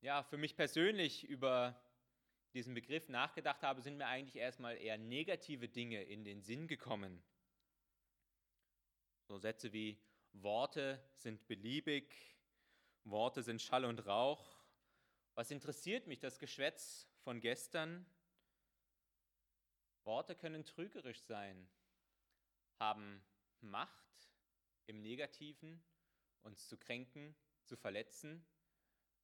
ja, 0.00 0.22
für 0.22 0.36
mich 0.36 0.56
persönlich 0.56 1.24
über 1.24 1.80
diesen 2.54 2.72
Begriff 2.72 3.08
nachgedacht 3.08 3.62
habe, 3.62 3.82
sind 3.82 3.96
mir 3.96 4.06
eigentlich 4.06 4.36
erstmal 4.36 4.76
eher 4.76 4.96
negative 4.96 5.68
Dinge 5.68 6.02
in 6.04 6.24
den 6.24 6.40
Sinn 6.40 6.68
gekommen. 6.68 7.22
So 9.26 9.38
Sätze 9.38 9.72
wie 9.72 10.00
Worte 10.32 11.02
sind 11.14 11.46
beliebig, 11.48 12.14
Worte 13.04 13.42
sind 13.42 13.60
Schall 13.60 13.84
und 13.84 14.06
Rauch. 14.06 14.56
Was 15.34 15.50
interessiert 15.50 16.06
mich 16.06 16.20
das 16.20 16.38
Geschwätz 16.38 17.08
von 17.22 17.40
gestern? 17.40 18.06
Worte 20.04 20.36
können 20.36 20.64
trügerisch 20.64 21.20
sein, 21.22 21.68
haben 22.78 23.22
Macht 23.60 24.27
im 24.88 25.00
Negativen, 25.00 25.82
uns 26.42 26.66
zu 26.66 26.78
kränken, 26.78 27.36
zu 27.64 27.76
verletzen. 27.76 28.44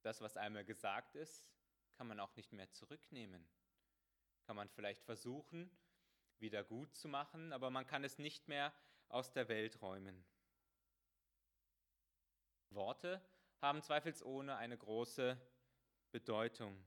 Das, 0.03 0.21
was 0.21 0.37
einmal 0.37 0.65
gesagt 0.65 1.17
ist, 1.17 1.51
kann 1.97 2.07
man 2.07 2.21
auch 2.21 2.37
nicht 2.37 2.53
mehr 2.53 2.71
zurücknehmen. 2.71 3.49
Kann 4.47 4.57
man 4.57 4.69
vielleicht 4.69 5.03
versuchen, 5.03 5.71
wieder 6.39 6.63
gut 6.63 6.95
zu 6.95 7.09
machen, 7.09 7.53
aber 7.53 7.71
man 7.71 7.87
kann 7.87 8.05
es 8.05 8.19
nicht 8.19 8.47
mehr 8.47 8.75
aus 9.09 9.33
der 9.33 9.49
Welt 9.49 9.81
räumen. 9.81 10.25
Worte 12.71 13.25
haben 13.61 13.81
zweifelsohne 13.83 14.57
eine 14.57 14.77
große 14.77 15.41
Bedeutung. 16.11 16.85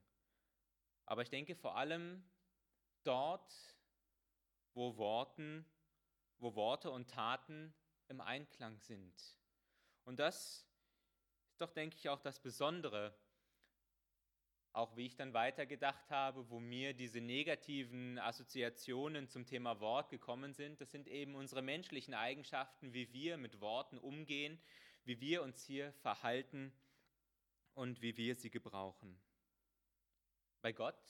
Aber 1.06 1.24
ich 1.24 1.30
denke 1.30 1.56
vor 1.56 1.76
allem 1.78 2.24
dort, 3.04 3.76
wo, 4.74 4.98
Worten, 4.98 5.66
wo 6.38 6.54
Worte 6.54 6.92
und 6.92 7.10
Taten 7.10 7.74
im 8.10 8.22
Einklang 8.22 8.80
sind. 8.80 9.14
Und 10.06 10.20
das 10.20 10.66
ist 11.52 11.62
doch, 11.62 11.72
denke 11.72 11.98
ich, 11.98 12.10
auch 12.10 12.22
das 12.22 12.40
Besondere 12.40 13.14
auch 14.78 14.96
wie 14.96 15.08
ich 15.08 15.16
dann 15.16 15.34
weitergedacht 15.34 16.12
habe, 16.12 16.48
wo 16.52 16.60
mir 16.60 16.94
diese 16.94 17.20
negativen 17.20 18.20
Assoziationen 18.20 19.28
zum 19.28 19.44
Thema 19.44 19.80
Wort 19.80 20.10
gekommen 20.10 20.54
sind, 20.54 20.80
das 20.80 20.92
sind 20.92 21.08
eben 21.08 21.34
unsere 21.34 21.64
menschlichen 21.64 22.14
Eigenschaften, 22.14 22.94
wie 22.94 23.12
wir 23.12 23.38
mit 23.38 23.60
Worten 23.60 23.98
umgehen, 23.98 24.62
wie 25.04 25.20
wir 25.20 25.42
uns 25.42 25.64
hier 25.64 25.92
verhalten 25.94 26.72
und 27.74 28.02
wie 28.02 28.16
wir 28.18 28.36
sie 28.36 28.52
gebrauchen. 28.52 29.20
Bei 30.62 30.72
Gott 30.72 31.02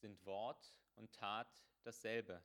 sind 0.00 0.24
Wort 0.26 0.68
und 0.96 1.12
Tat 1.12 1.64
dasselbe. 1.84 2.42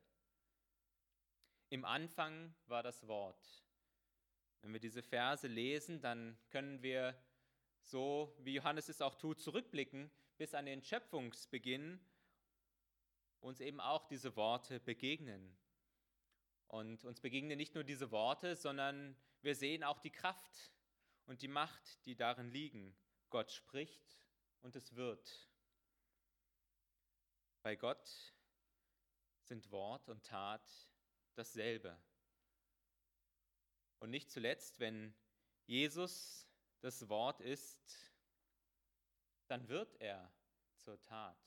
Im 1.71 1.85
Anfang 1.85 2.53
war 2.67 2.83
das 2.83 3.07
Wort. 3.07 3.63
Wenn 4.59 4.73
wir 4.73 4.81
diese 4.81 5.01
Verse 5.01 5.47
lesen, 5.47 6.01
dann 6.01 6.37
können 6.49 6.83
wir 6.83 7.17
so 7.79 8.35
wie 8.39 8.55
Johannes 8.55 8.89
es 8.89 9.01
auch 9.01 9.15
tut, 9.15 9.39
zurückblicken 9.39 10.11
bis 10.35 10.53
an 10.53 10.65
den 10.65 10.83
Schöpfungsbeginn, 10.83 12.05
uns 13.39 13.61
eben 13.61 13.79
auch 13.79 14.05
diese 14.07 14.35
Worte 14.35 14.81
begegnen. 14.81 15.57
Und 16.67 17.05
uns 17.05 17.21
begegnen 17.21 17.57
nicht 17.57 17.73
nur 17.73 17.85
diese 17.85 18.11
Worte, 18.11 18.57
sondern 18.57 19.15
wir 19.41 19.55
sehen 19.55 19.85
auch 19.85 19.99
die 19.99 20.11
Kraft 20.11 20.73
und 21.25 21.41
die 21.41 21.47
Macht, 21.47 22.05
die 22.05 22.17
darin 22.17 22.51
liegen. 22.51 22.93
Gott 23.29 23.49
spricht 23.49 24.27
und 24.59 24.75
es 24.75 24.93
wird. 24.97 25.47
Bei 27.61 27.77
Gott 27.77 28.35
sind 29.39 29.71
Wort 29.71 30.09
und 30.09 30.25
Tat 30.25 30.90
dasselbe. 31.35 31.97
Und 33.99 34.09
nicht 34.09 34.31
zuletzt, 34.31 34.79
wenn 34.79 35.13
Jesus 35.65 36.47
das 36.79 37.07
Wort 37.09 37.41
ist, 37.41 38.13
dann 39.47 39.67
wird 39.67 39.95
er 40.01 40.33
zur 40.77 40.99
Tat. 41.01 41.37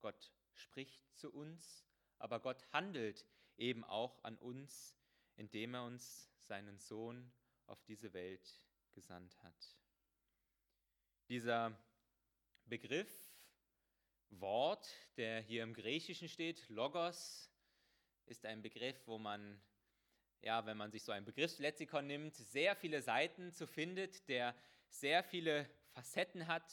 Gott 0.00 0.32
spricht 0.54 1.02
zu 1.16 1.32
uns 1.32 1.84
aber 2.18 2.40
Gott 2.40 2.64
handelt 2.72 3.26
eben 3.58 3.84
auch 3.84 4.22
an 4.24 4.38
uns, 4.38 4.96
indem 5.36 5.74
er 5.74 5.84
uns 5.84 6.30
seinen 6.38 6.78
Sohn 6.78 7.30
auf 7.66 7.82
diese 7.84 8.14
Welt 8.14 8.62
gesandt 8.92 9.36
hat. 9.42 9.76
Dieser 11.28 11.78
Begriff, 12.64 13.30
Wort, 14.30 14.88
der 15.16 15.40
hier 15.42 15.62
im 15.62 15.74
Griechischen 15.74 16.28
steht, 16.28 16.68
Logos, 16.68 17.50
ist 18.26 18.44
ein 18.46 18.62
Begriff, 18.62 18.96
wo 19.06 19.18
man, 19.18 19.60
ja, 20.42 20.64
wenn 20.66 20.76
man 20.76 20.90
sich 20.90 21.02
so 21.02 21.12
ein 21.12 21.24
Begriffslexikon 21.24 22.06
nimmt, 22.06 22.34
sehr 22.34 22.76
viele 22.76 23.02
Seiten 23.02 23.52
zu 23.52 23.66
findet, 23.66 24.28
der 24.28 24.54
sehr 24.88 25.22
viele 25.22 25.68
Facetten 25.92 26.46
hat, 26.46 26.72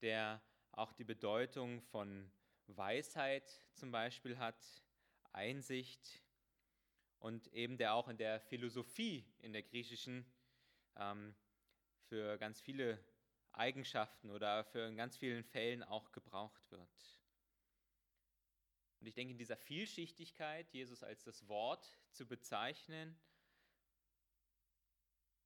der 0.00 0.42
auch 0.72 0.92
die 0.92 1.04
Bedeutung 1.04 1.82
von 1.82 2.30
Weisheit 2.66 3.48
zum 3.74 3.90
Beispiel 3.90 4.38
hat, 4.38 4.62
Einsicht 5.32 6.22
und 7.18 7.46
eben 7.48 7.76
der 7.78 7.94
auch 7.94 8.08
in 8.08 8.16
der 8.16 8.40
Philosophie 8.40 9.24
in 9.40 9.52
der 9.52 9.62
griechischen 9.62 10.24
ähm, 10.96 11.34
für 12.08 12.38
ganz 12.38 12.60
viele 12.60 13.02
Eigenschaften 13.52 14.30
oder 14.30 14.64
für 14.64 14.86
in 14.86 14.96
ganz 14.96 15.16
vielen 15.16 15.44
Fällen 15.44 15.82
auch 15.82 16.12
gebraucht 16.12 16.70
wird. 16.70 17.17
Und 19.00 19.06
ich 19.06 19.14
denke, 19.14 19.32
in 19.32 19.38
dieser 19.38 19.56
Vielschichtigkeit, 19.56 20.72
Jesus 20.72 21.02
als 21.02 21.22
das 21.24 21.46
Wort 21.48 21.98
zu 22.10 22.26
bezeichnen, 22.26 23.16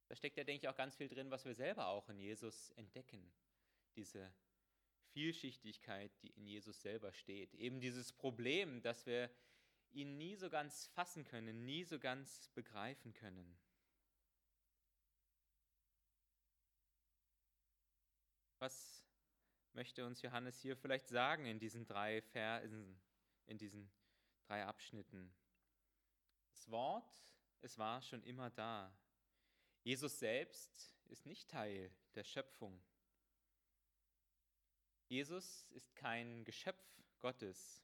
da 0.07 0.15
steckt 0.15 0.37
ja, 0.37 0.43
denke 0.43 0.65
ich, 0.65 0.69
auch 0.69 0.75
ganz 0.75 0.95
viel 0.95 1.07
drin, 1.07 1.31
was 1.31 1.45
wir 1.45 1.53
selber 1.53 1.87
auch 1.87 2.09
in 2.09 2.19
Jesus 2.19 2.71
entdecken. 2.71 3.31
Diese 3.95 4.33
Vielschichtigkeit, 5.13 6.11
die 6.21 6.31
in 6.31 6.47
Jesus 6.47 6.81
selber 6.81 7.13
steht. 7.13 7.53
Eben 7.55 7.79
dieses 7.79 8.11
Problem, 8.11 8.81
dass 8.81 9.05
wir 9.05 9.29
ihn 9.91 10.17
nie 10.17 10.35
so 10.35 10.49
ganz 10.49 10.87
fassen 10.87 11.23
können, 11.23 11.65
nie 11.65 11.83
so 11.83 11.99
ganz 11.99 12.49
begreifen 12.49 13.13
können. 13.13 13.57
Was 18.57 19.03
möchte 19.73 20.05
uns 20.05 20.21
Johannes 20.21 20.59
hier 20.61 20.75
vielleicht 20.75 21.07
sagen 21.07 21.45
in 21.45 21.59
diesen 21.59 21.85
drei 21.85 22.21
Versen, 22.21 22.99
in 23.45 23.57
diesen 23.57 23.91
drei 24.47 24.65
Abschnitten? 24.65 25.33
Das 26.51 26.69
Wort, 26.69 27.23
es 27.61 27.77
war 27.77 28.01
schon 28.01 28.23
immer 28.23 28.49
da. 28.49 28.95
Jesus 29.83 30.19
selbst 30.19 30.95
ist 31.05 31.25
nicht 31.25 31.49
Teil 31.49 31.93
der 32.15 32.23
Schöpfung. 32.23 32.81
Jesus 35.07 35.65
ist 35.71 35.95
kein 35.95 36.43
Geschöpf 36.43 36.83
Gottes. 37.19 37.83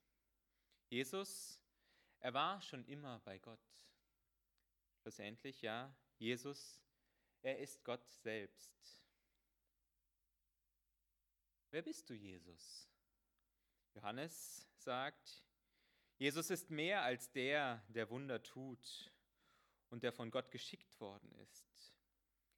Jesus, 0.89 1.62
er 2.19 2.34
war 2.34 2.62
schon 2.62 2.86
immer 2.86 3.19
bei 3.19 3.38
Gott. 3.38 3.60
Schlussendlich, 5.02 5.62
ja, 5.62 5.95
Jesus, 6.17 6.82
er 7.41 7.60
ist 7.60 7.84
Gott 7.84 8.10
selbst. 8.10 9.04
Wer 11.72 11.84
bist 11.84 12.10
du, 12.10 12.13
Jesus? 12.15 12.89
Johannes 13.93 14.67
sagt, 14.78 15.43
Jesus 16.19 16.49
ist 16.49 16.69
mehr 16.69 17.01
als 17.01 17.32
der, 17.32 17.82
der 17.88 18.10
Wunder 18.10 18.43
tut 18.43 19.10
und 19.89 20.03
der 20.03 20.12
von 20.12 20.29
Gott 20.29 20.51
geschickt 20.51 20.99
worden 20.99 21.32
ist. 21.32 21.95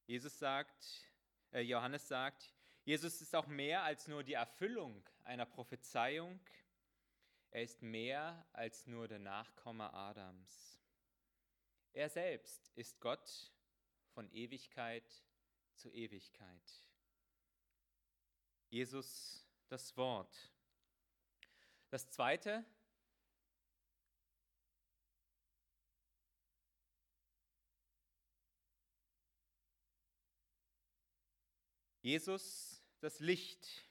Jesus 0.08 0.40
sagt, 0.40 1.08
äh, 1.52 1.60
Johannes 1.60 2.08
sagt, 2.08 2.56
Jesus 2.86 3.22
ist 3.22 3.36
auch 3.36 3.46
mehr 3.46 3.84
als 3.84 4.08
nur 4.08 4.24
die 4.24 4.34
Erfüllung 4.34 5.08
einer 5.24 5.46
Prophezeiung. 5.46 6.40
Er 7.52 7.62
ist 7.62 7.84
mehr 7.84 8.44
als 8.52 8.88
nur 8.88 9.08
der 9.08 9.20
Nachkomme 9.20 9.94
Adams. 9.94 10.82
Er 11.94 12.10
selbst 12.10 12.72
ist 12.76 13.00
Gott 13.00 13.54
von 14.16 14.28
Ewigkeit 14.32 15.24
zu 15.76 15.92
Ewigkeit. 15.92 16.88
Jesus 18.70 19.48
das 19.68 19.96
Wort. 19.98 20.52
Das 21.90 22.10
zweite, 22.10 22.66
Jesus 32.04 32.84
das 33.00 33.20
Licht, 33.20 33.86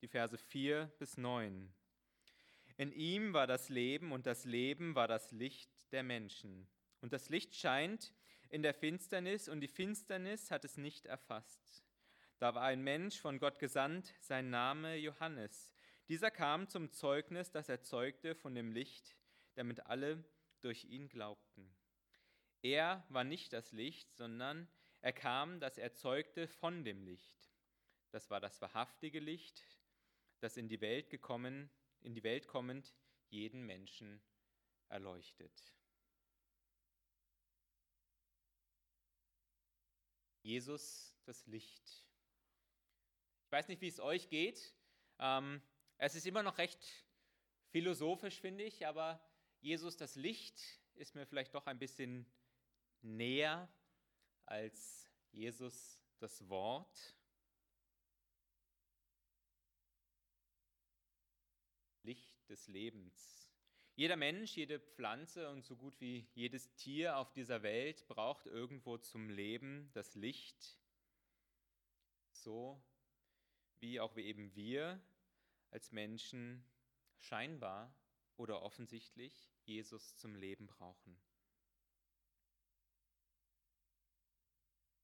die 0.00 0.06
Verse 0.06 0.38
4 0.38 0.92
bis 1.00 1.16
9. 1.16 1.74
In 2.76 2.92
ihm 2.92 3.32
war 3.32 3.48
das 3.48 3.68
Leben 3.68 4.12
und 4.12 4.26
das 4.26 4.44
Leben 4.44 4.94
war 4.94 5.08
das 5.08 5.32
Licht 5.32 5.90
der 5.90 6.04
Menschen. 6.04 6.68
Und 7.00 7.12
das 7.12 7.28
Licht 7.28 7.56
scheint 7.56 8.14
in 8.48 8.62
der 8.62 8.74
Finsternis 8.74 9.48
und 9.48 9.60
die 9.60 9.66
Finsternis 9.66 10.52
hat 10.52 10.64
es 10.64 10.76
nicht 10.76 11.06
erfasst. 11.06 11.82
Da 12.38 12.54
war 12.54 12.62
ein 12.62 12.84
Mensch 12.84 13.20
von 13.20 13.40
Gott 13.40 13.58
gesandt, 13.58 14.14
sein 14.20 14.50
Name 14.50 14.94
Johannes. 14.94 15.72
Dieser 16.08 16.30
kam 16.30 16.68
zum 16.68 16.92
Zeugnis, 16.92 17.50
das 17.50 17.68
er 17.68 17.82
zeugte 17.82 18.36
von 18.36 18.54
dem 18.54 18.70
Licht, 18.70 19.16
damit 19.56 19.86
alle 19.86 20.22
durch 20.60 20.84
ihn 20.84 21.08
glaubten. 21.08 21.74
Er 22.62 23.04
war 23.08 23.24
nicht 23.24 23.52
das 23.52 23.72
Licht, 23.72 24.14
sondern 24.14 24.68
er 25.06 25.12
kam, 25.12 25.60
dass 25.60 25.78
er 25.78 25.94
zeugte 25.94 26.48
von 26.48 26.82
dem 26.82 27.00
Licht. 27.00 27.48
Das 28.10 28.28
war 28.28 28.40
das 28.40 28.60
wahrhaftige 28.60 29.20
Licht, 29.20 29.64
das 30.40 30.56
in 30.56 30.68
die 30.68 30.80
Welt 30.80 31.10
gekommen, 31.10 31.70
in 32.00 32.12
die 32.12 32.24
Welt 32.24 32.48
kommend 32.48 32.92
jeden 33.28 33.62
Menschen 33.62 34.20
erleuchtet. 34.88 35.72
Jesus 40.42 41.14
das 41.24 41.46
Licht. 41.46 42.04
Ich 43.44 43.52
weiß 43.52 43.68
nicht, 43.68 43.82
wie 43.82 43.88
es 43.88 44.00
euch 44.00 44.28
geht. 44.28 44.74
Ähm, 45.20 45.62
es 45.98 46.16
ist 46.16 46.26
immer 46.26 46.42
noch 46.42 46.58
recht 46.58 46.84
philosophisch, 47.70 48.40
finde 48.40 48.64
ich, 48.64 48.88
aber 48.88 49.24
Jesus, 49.60 49.96
das 49.96 50.16
Licht, 50.16 50.60
ist 50.94 51.14
mir 51.14 51.26
vielleicht 51.26 51.54
doch 51.54 51.68
ein 51.68 51.78
bisschen 51.78 52.26
näher 53.02 53.72
als 54.46 55.10
Jesus, 55.32 56.00
das 56.18 56.48
Wort. 56.48 57.14
Licht 62.02 62.48
des 62.48 62.68
Lebens. 62.68 63.50
Jeder 63.96 64.16
Mensch, 64.16 64.56
jede 64.56 64.78
Pflanze 64.78 65.50
und 65.50 65.64
so 65.64 65.76
gut 65.76 65.98
wie 66.00 66.28
jedes 66.34 66.72
Tier 66.74 67.16
auf 67.16 67.32
dieser 67.32 67.62
Welt 67.62 68.06
braucht 68.08 68.46
irgendwo 68.46 68.98
zum 68.98 69.30
Leben 69.30 69.90
das 69.94 70.14
Licht. 70.14 70.78
So 72.30 72.80
wie 73.80 74.00
auch 74.00 74.16
eben 74.16 74.54
wir 74.54 75.00
als 75.70 75.92
Menschen 75.92 76.64
scheinbar 77.18 77.94
oder 78.36 78.62
offensichtlich 78.62 79.50
Jesus 79.64 80.16
zum 80.16 80.34
Leben 80.34 80.66
brauchen. 80.66 81.18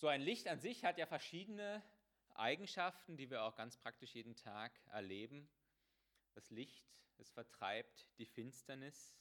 So 0.02 0.08
ein 0.08 0.20
Licht 0.20 0.48
an 0.48 0.58
sich 0.58 0.84
hat 0.84 0.98
ja 0.98 1.06
verschiedene 1.06 1.80
Eigenschaften, 2.34 3.16
die 3.16 3.30
wir 3.30 3.44
auch 3.44 3.54
ganz 3.54 3.76
praktisch 3.76 4.16
jeden 4.16 4.34
Tag 4.34 4.72
erleben. 4.90 5.48
Das 6.34 6.50
Licht, 6.50 6.84
es 7.18 7.30
vertreibt 7.30 8.08
die 8.18 8.26
Finsternis, 8.26 9.14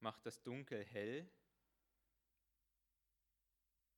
macht 0.00 0.26
das 0.26 0.42
Dunkel 0.42 0.84
hell. 0.84 1.30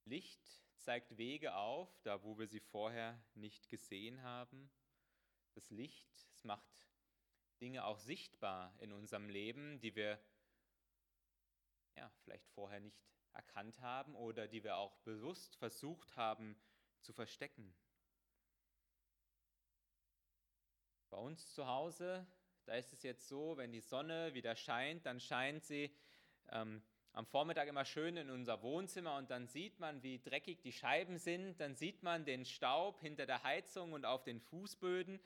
Licht 0.05 0.47
zeigt 0.77 1.17
Wege 1.17 1.55
auf, 1.55 1.89
da 2.03 2.21
wo 2.21 2.37
wir 2.37 2.45
sie 2.45 2.59
vorher 2.59 3.19
nicht 3.33 3.67
gesehen 3.67 4.21
haben 4.21 4.69
das 5.55 5.71
Licht, 5.71 6.07
es 6.29 6.43
macht 6.43 6.87
Dinge 7.61 7.83
auch 7.83 7.97
sichtbar 7.97 8.75
in 8.79 8.93
unserem 8.93 9.27
Leben, 9.27 9.79
die 9.79 9.95
wir 9.95 10.23
ja, 11.95 12.11
vielleicht 12.23 12.47
vorher 12.49 12.79
nicht 12.79 13.01
erkannt 13.33 13.79
haben 13.81 14.15
oder 14.15 14.47
die 14.47 14.63
wir 14.63 14.77
auch 14.77 14.95
bewusst 14.99 15.55
versucht 15.55 16.15
haben 16.15 16.55
zu 17.01 17.13
verstecken. 17.13 17.73
Bei 21.09 21.17
uns 21.17 21.53
zu 21.53 21.67
Hause, 21.67 22.25
da 22.65 22.75
ist 22.75 22.93
es 22.93 23.03
jetzt 23.03 23.27
so, 23.27 23.57
wenn 23.57 23.71
die 23.71 23.81
Sonne 23.81 24.33
wieder 24.33 24.55
scheint, 24.55 25.05
dann 25.05 25.19
scheint 25.19 25.63
sie 25.63 25.93
ähm, 26.49 26.81
am 27.13 27.25
Vormittag 27.25 27.67
immer 27.67 27.83
schön 27.83 28.15
in 28.15 28.29
unser 28.29 28.61
Wohnzimmer 28.61 29.17
und 29.17 29.29
dann 29.29 29.47
sieht 29.47 29.79
man, 29.79 30.01
wie 30.03 30.19
dreckig 30.19 30.61
die 30.61 30.71
Scheiben 30.71 31.17
sind, 31.17 31.59
dann 31.59 31.75
sieht 31.75 32.03
man 32.03 32.23
den 32.23 32.45
Staub 32.45 33.01
hinter 33.01 33.25
der 33.25 33.43
Heizung 33.43 33.91
und 33.91 34.05
auf 34.05 34.23
den 34.23 34.39
Fußböden 34.39 35.19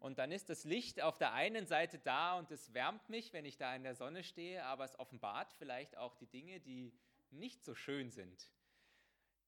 und 0.00 0.18
dann 0.18 0.32
ist 0.32 0.48
das 0.48 0.64
Licht 0.64 1.00
auf 1.00 1.18
der 1.18 1.34
einen 1.34 1.66
Seite 1.66 1.98
da 1.98 2.38
und 2.38 2.50
es 2.50 2.74
wärmt 2.74 3.08
mich, 3.08 3.32
wenn 3.32 3.44
ich 3.44 3.58
da 3.58 3.76
in 3.76 3.84
der 3.84 3.94
Sonne 3.94 4.24
stehe, 4.24 4.64
aber 4.64 4.84
es 4.84 4.98
offenbart 4.98 5.52
vielleicht 5.52 5.96
auch 5.96 6.16
die 6.16 6.26
Dinge, 6.26 6.58
die 6.58 6.92
nicht 7.32 7.64
so 7.64 7.74
schön 7.74 8.10
sind, 8.10 8.50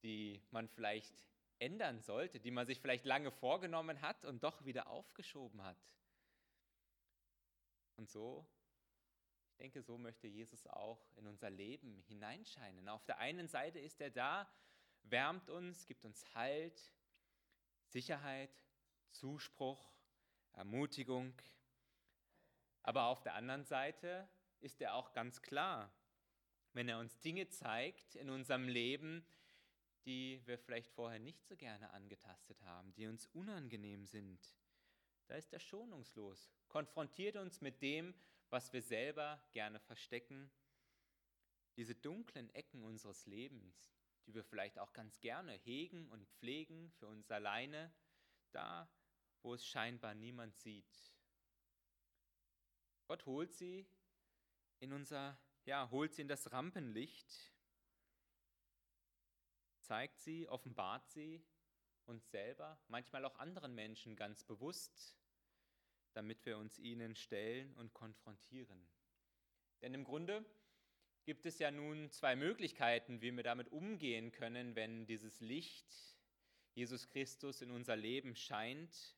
die 0.03 0.41
man 0.51 0.67
vielleicht 0.69 1.25
ändern 1.59 2.01
sollte, 2.01 2.39
die 2.39 2.51
man 2.51 2.65
sich 2.67 2.79
vielleicht 2.81 3.05
lange 3.05 3.31
vorgenommen 3.31 4.01
hat 4.01 4.25
und 4.25 4.43
doch 4.43 4.65
wieder 4.65 4.87
aufgeschoben 4.87 5.61
hat. 5.63 5.77
Und 7.95 8.09
so, 8.09 8.45
Ich 9.53 9.57
denke, 9.57 9.83
so 9.83 9.97
möchte 9.97 10.27
Jesus 10.27 10.65
auch 10.67 10.99
in 11.15 11.27
unser 11.27 11.49
Leben 11.49 12.01
hineinscheinen. 12.07 12.89
Auf 12.89 13.05
der 13.05 13.19
einen 13.19 13.47
Seite 13.47 13.79
ist 13.79 14.01
er 14.01 14.09
da, 14.09 14.49
wärmt 15.03 15.49
uns, 15.49 15.85
gibt 15.85 16.03
uns 16.05 16.33
Halt, 16.33 16.91
Sicherheit, 17.85 18.51
Zuspruch, 19.11 19.93
Ermutigung. 20.53 21.33
Aber 22.81 23.05
auf 23.05 23.21
der 23.21 23.35
anderen 23.35 23.63
Seite 23.63 24.27
ist 24.59 24.81
er 24.81 24.95
auch 24.95 25.13
ganz 25.13 25.41
klar, 25.41 25.93
wenn 26.73 26.89
er 26.89 26.99
uns 26.99 27.19
Dinge 27.19 27.47
zeigt 27.49 28.15
in 28.15 28.29
unserem 28.29 28.67
Leben, 28.67 29.25
die 30.05 30.41
wir 30.45 30.57
vielleicht 30.57 30.91
vorher 30.91 31.19
nicht 31.19 31.45
so 31.45 31.55
gerne 31.55 31.91
angetastet 31.91 32.61
haben, 32.63 32.93
die 32.93 33.07
uns 33.07 33.27
unangenehm 33.27 34.05
sind. 34.05 34.55
Da 35.27 35.35
ist 35.35 35.53
er 35.53 35.59
schonungslos, 35.59 36.51
konfrontiert 36.67 37.37
uns 37.37 37.61
mit 37.61 37.81
dem, 37.81 38.13
was 38.49 38.73
wir 38.73 38.81
selber 38.81 39.41
gerne 39.51 39.79
verstecken, 39.79 40.51
diese 41.77 41.95
dunklen 41.95 42.49
Ecken 42.53 42.83
unseres 42.83 43.25
Lebens, 43.25 43.95
die 44.25 44.33
wir 44.35 44.43
vielleicht 44.43 44.77
auch 44.77 44.93
ganz 44.93 45.19
gerne 45.19 45.53
hegen 45.53 46.07
und 46.09 46.29
pflegen 46.29 46.91
für 46.91 47.07
uns 47.07 47.31
alleine, 47.31 47.91
da, 48.51 48.89
wo 49.41 49.53
es 49.53 49.65
scheinbar 49.65 50.13
niemand 50.13 50.55
sieht. 50.57 51.13
Gott 53.05 53.25
holt 53.25 53.53
sie 53.53 53.87
in 54.79 54.93
unser, 54.93 55.37
ja, 55.65 55.89
holt 55.91 56.13
sie 56.13 56.23
in 56.23 56.27
das 56.27 56.51
Rampenlicht, 56.51 57.53
zeigt 59.81 60.19
sie, 60.19 60.47
offenbart 60.49 61.09
sie 61.09 61.43
uns 62.05 62.29
selber, 62.31 62.77
manchmal 62.87 63.25
auch 63.25 63.35
anderen 63.39 63.75
Menschen 63.75 64.15
ganz 64.15 64.43
bewusst, 64.43 65.15
damit 66.13 66.45
wir 66.45 66.57
uns 66.57 66.77
ihnen 66.79 67.15
stellen 67.15 67.73
und 67.75 67.93
konfrontieren. 67.93 68.87
Denn 69.81 69.93
im 69.93 70.03
Grunde 70.03 70.45
gibt 71.25 71.45
es 71.45 71.59
ja 71.59 71.71
nun 71.71 72.11
zwei 72.11 72.35
Möglichkeiten, 72.35 73.21
wie 73.21 73.31
wir 73.31 73.43
damit 73.43 73.69
umgehen 73.69 74.31
können, 74.31 74.75
wenn 74.75 75.05
dieses 75.05 75.39
Licht 75.39 76.17
Jesus 76.75 77.07
Christus 77.07 77.61
in 77.61 77.71
unser 77.71 77.95
Leben 77.95 78.35
scheint. 78.35 79.15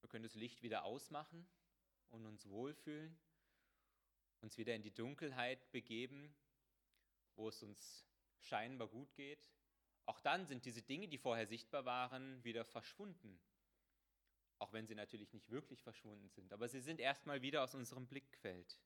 Wir 0.00 0.08
können 0.08 0.24
das 0.24 0.34
Licht 0.34 0.62
wieder 0.62 0.84
ausmachen 0.84 1.46
und 2.08 2.26
uns 2.26 2.48
wohlfühlen, 2.48 3.18
uns 4.40 4.56
wieder 4.58 4.74
in 4.74 4.82
die 4.82 4.94
Dunkelheit 4.94 5.70
begeben, 5.70 6.34
wo 7.36 7.48
es 7.48 7.62
uns 7.62 8.06
scheinbar 8.38 8.88
gut 8.88 9.14
geht. 9.14 9.50
Auch 10.06 10.20
dann 10.20 10.46
sind 10.46 10.64
diese 10.64 10.82
Dinge, 10.82 11.08
die 11.08 11.18
vorher 11.18 11.46
sichtbar 11.46 11.84
waren, 11.84 12.42
wieder 12.42 12.64
verschwunden. 12.64 13.40
Auch 14.58 14.72
wenn 14.72 14.86
sie 14.86 14.94
natürlich 14.94 15.32
nicht 15.32 15.50
wirklich 15.50 15.82
verschwunden 15.82 16.28
sind, 16.28 16.52
aber 16.52 16.68
sie 16.68 16.80
sind 16.80 17.00
erstmal 17.00 17.40
wieder 17.42 17.62
aus 17.62 17.74
unserem 17.74 18.06
Blickfeld. 18.06 18.78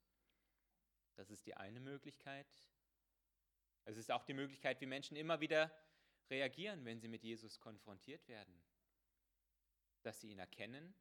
Das 1.17 1.31
ist 1.31 1.47
die 1.47 1.57
eine 1.57 1.81
Möglichkeit. 1.81 2.47
Es 3.85 3.97
ist 3.97 4.11
auch 4.11 4.25
die 4.25 4.35
Möglichkeit, 4.35 4.81
wie 4.81 4.87
Menschen 4.87 5.17
immer 5.17 5.41
wieder 5.41 5.73
reagieren, 6.31 6.85
wenn 6.85 7.01
sie 7.01 7.09
mit 7.09 7.23
Jesus 7.23 7.59
konfrontiert 7.61 8.27
werden. 8.29 8.63
Dass 10.03 10.21
sie 10.21 10.31
ihn 10.31 10.39
erkennen, 10.39 10.95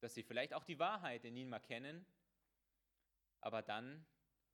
dass 0.00 0.14
sie 0.14 0.22
vielleicht 0.22 0.54
auch 0.54 0.64
die 0.64 0.78
Wahrheit 0.78 1.24
in 1.24 1.36
ihm 1.36 1.52
erkennen, 1.52 2.06
aber 3.40 3.62
dann 3.62 4.06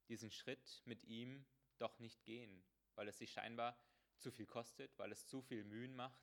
diesen 0.08 0.30
Schritt 0.30 0.82
mit 0.84 1.04
ihm 1.04 1.44
doch 1.78 1.98
nicht 1.98 2.24
gehen, 2.24 2.64
weil 2.94 3.08
es 3.08 3.18
sie 3.18 3.26
scheinbar 3.26 3.78
zu 4.18 4.30
viel 4.30 4.46
kostet, 4.46 4.96
weil 4.98 5.12
es 5.12 5.26
zu 5.26 5.42
viel 5.42 5.64
Mühen 5.64 5.94
macht, 5.94 6.20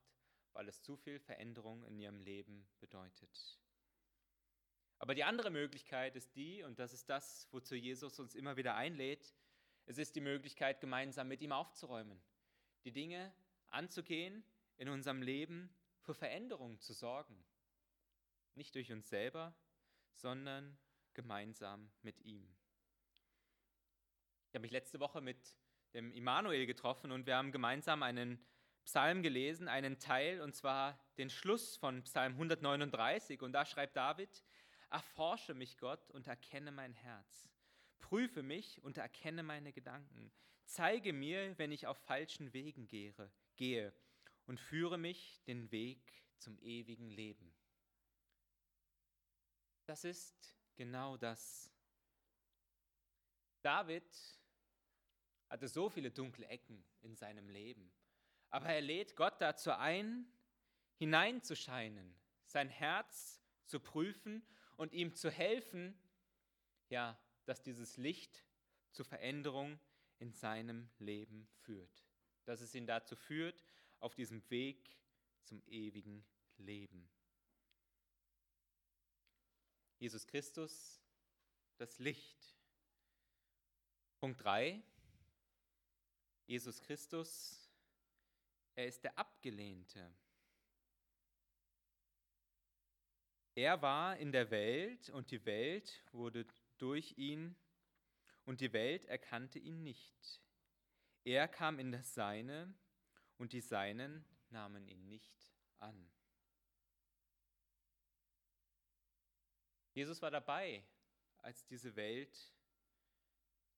weil 0.53 0.67
es 0.67 0.81
zu 0.81 0.95
viel 0.95 1.19
Veränderung 1.19 1.83
in 1.83 1.97
ihrem 1.99 2.19
Leben 2.19 2.67
bedeutet. 2.79 3.59
Aber 4.99 5.15
die 5.15 5.23
andere 5.23 5.49
Möglichkeit 5.49 6.15
ist 6.15 6.35
die, 6.35 6.63
und 6.63 6.79
das 6.79 6.93
ist 6.93 7.09
das, 7.09 7.47
wozu 7.51 7.75
Jesus 7.75 8.19
uns 8.19 8.35
immer 8.35 8.55
wieder 8.55 8.75
einlädt, 8.75 9.35
es 9.85 9.97
ist 9.97 10.15
die 10.15 10.21
Möglichkeit, 10.21 10.79
gemeinsam 10.79 11.27
mit 11.27 11.41
ihm 11.41 11.51
aufzuräumen, 11.51 12.21
die 12.85 12.93
Dinge 12.93 13.33
anzugehen, 13.67 14.45
in 14.77 14.87
unserem 14.89 15.21
Leben 15.21 15.75
für 15.99 16.13
Veränderungen 16.13 16.79
zu 16.79 16.93
sorgen. 16.93 17.43
Nicht 18.55 18.75
durch 18.75 18.91
uns 18.91 19.09
selber, 19.09 19.53
sondern 20.15 20.77
gemeinsam 21.13 21.91
mit 22.01 22.19
ihm. 22.21 22.47
Ich 24.47 24.55
habe 24.55 24.61
mich 24.61 24.71
letzte 24.71 24.99
Woche 24.99 25.21
mit 25.21 25.37
dem 25.93 26.11
Immanuel 26.11 26.65
getroffen 26.65 27.11
und 27.11 27.25
wir 27.25 27.35
haben 27.35 27.51
gemeinsam 27.51 28.03
einen 28.03 28.43
Psalm 28.85 29.23
gelesen, 29.23 29.67
einen 29.67 29.99
Teil, 29.99 30.41
und 30.41 30.55
zwar 30.55 30.99
den 31.17 31.29
Schluss 31.29 31.77
von 31.77 32.03
Psalm 32.03 32.33
139. 32.33 33.41
Und 33.41 33.53
da 33.53 33.65
schreibt 33.65 33.95
David, 33.95 34.43
Erforsche 34.89 35.55
mich, 35.55 35.77
Gott, 35.77 36.11
und 36.11 36.27
erkenne 36.27 36.71
mein 36.71 36.93
Herz. 36.93 37.49
Prüfe 37.99 38.43
mich 38.43 38.83
und 38.83 38.97
erkenne 38.97 39.41
meine 39.41 39.73
Gedanken. 39.73 40.31
Zeige 40.65 41.13
mir, 41.13 41.57
wenn 41.57 41.71
ich 41.71 41.87
auf 41.87 41.97
falschen 41.97 42.53
Wegen 42.53 42.87
gehe, 42.87 43.31
gehe 43.55 43.93
und 44.45 44.59
führe 44.59 44.97
mich 44.97 45.41
den 45.47 45.71
Weg 45.71 45.99
zum 46.37 46.59
ewigen 46.59 47.09
Leben. 47.09 47.53
Das 49.85 50.03
ist 50.03 50.55
genau 50.75 51.17
das. 51.17 51.71
David 53.61 54.03
hatte 55.49 55.67
so 55.67 55.89
viele 55.89 56.11
dunkle 56.11 56.47
Ecken 56.47 56.83
in 57.01 57.15
seinem 57.15 57.49
Leben, 57.49 57.91
aber 58.49 58.67
er 58.67 58.81
lädt 58.81 59.15
Gott 59.15 59.39
dazu 59.39 59.71
ein, 59.71 60.25
hineinzuscheinen, 60.97 62.15
sein 62.45 62.69
Herz 62.69 63.41
zu 63.65 63.79
prüfen 63.79 64.45
und 64.77 64.93
ihm 64.93 65.15
zu 65.15 65.31
helfen, 65.31 65.97
ja, 66.89 67.17
dass 67.45 67.61
dieses 67.61 67.97
Licht 67.97 68.45
zur 68.91 69.05
Veränderung 69.05 69.79
in 70.19 70.33
seinem 70.33 70.89
Leben 70.99 71.47
führt. 71.61 72.05
Dass 72.45 72.61
es 72.61 72.75
ihn 72.75 72.85
dazu 72.85 73.15
führt, 73.15 73.65
auf 73.99 74.15
diesem 74.15 74.47
Weg 74.49 74.97
zum 75.43 75.61
ewigen 75.65 76.25
Leben. 76.57 77.09
Jesus 80.03 80.27
Christus, 80.27 81.01
das 81.77 81.97
Licht. 81.99 82.57
Punkt 84.19 84.43
3. 84.43 84.83
Jesus 86.45 86.81
Christus, 86.81 87.71
er 88.75 88.85
ist 88.87 89.05
der 89.05 89.17
Abgelehnte. 89.17 90.13
Er 93.55 93.81
war 93.81 94.17
in 94.17 94.33
der 94.33 94.51
Welt 94.51 95.09
und 95.11 95.31
die 95.31 95.45
Welt 95.45 96.03
wurde 96.11 96.45
durch 96.79 97.17
ihn 97.17 97.55
und 98.43 98.59
die 98.59 98.73
Welt 98.73 99.05
erkannte 99.05 99.57
ihn 99.57 99.83
nicht. 99.83 100.41
Er 101.23 101.47
kam 101.47 101.79
in 101.79 101.93
das 101.93 102.13
Seine 102.13 102.75
und 103.37 103.53
die 103.53 103.61
Seinen 103.61 104.25
nahmen 104.49 104.85
ihn 104.85 105.07
nicht 105.07 105.49
an. 105.79 106.12
Jesus 109.93 110.21
war 110.21 110.31
dabei, 110.31 110.83
als 111.37 111.65
diese 111.65 111.95
Welt, 111.95 112.53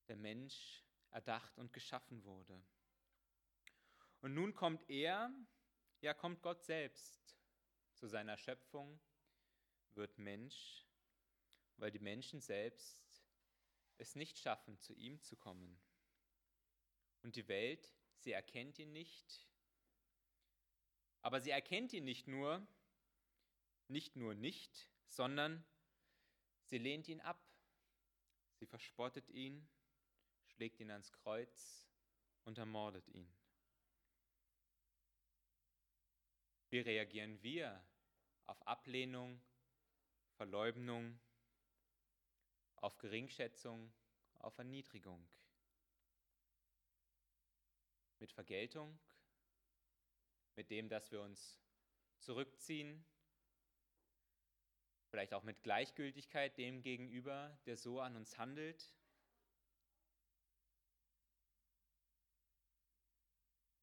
der 0.07 0.15
Mensch, 0.15 0.83
erdacht 1.11 1.57
und 1.57 1.73
geschaffen 1.73 2.23
wurde. 2.23 2.61
Und 4.21 4.33
nun 4.33 4.53
kommt 4.53 4.89
er, 4.89 5.33
ja 6.01 6.13
kommt 6.13 6.41
Gott 6.41 6.63
selbst 6.63 7.37
zu 7.93 8.07
seiner 8.07 8.37
Schöpfung 8.37 8.99
wird 9.93 10.17
Mensch, 10.17 10.85
weil 11.77 11.91
die 11.91 11.99
Menschen 11.99 12.41
selbst 12.41 13.23
es 13.97 14.15
nicht 14.15 14.37
schaffen, 14.37 14.79
zu 14.79 14.93
ihm 14.93 15.21
zu 15.21 15.37
kommen. 15.37 15.79
Und 17.23 17.35
die 17.35 17.47
Welt, 17.47 17.93
sie 18.17 18.33
erkennt 18.33 18.77
ihn 18.77 18.91
nicht, 18.91 19.47
aber 21.21 21.41
sie 21.41 21.51
erkennt 21.51 21.93
ihn 21.93 22.03
nicht 22.03 22.27
nur, 22.27 22.67
nicht 23.87 24.15
nur 24.15 24.35
nicht, 24.35 24.89
sondern 25.07 25.65
sie 26.65 26.77
lehnt 26.77 27.07
ihn 27.07 27.21
ab. 27.21 27.41
Sie 28.55 28.65
verspottet 28.65 29.29
ihn, 29.29 29.67
schlägt 30.47 30.79
ihn 30.79 30.91
ans 30.91 31.11
Kreuz 31.11 31.87
und 32.43 32.57
ermordet 32.57 33.07
ihn. 33.09 33.29
Wie 36.69 36.79
reagieren 36.79 37.41
wir 37.41 37.85
auf 38.45 38.65
Ablehnung, 38.67 39.41
Verleumdung, 40.35 41.19
auf 42.75 42.97
Geringschätzung, 42.97 43.93
auf 44.39 44.57
Erniedrigung. 44.57 45.27
Mit 48.19 48.31
Vergeltung, 48.31 48.99
mit 50.55 50.69
dem, 50.69 50.89
dass 50.89 51.11
wir 51.11 51.21
uns 51.21 51.59
zurückziehen, 52.19 53.05
vielleicht 55.15 55.33
auch 55.33 55.43
mit 55.43 55.63
Gleichgültigkeit 55.63 56.57
dem 56.57 56.81
gegenüber, 56.81 57.57
der 57.65 57.77
so 57.77 58.01
an 58.01 58.17
uns 58.17 58.37
handelt. 58.37 58.93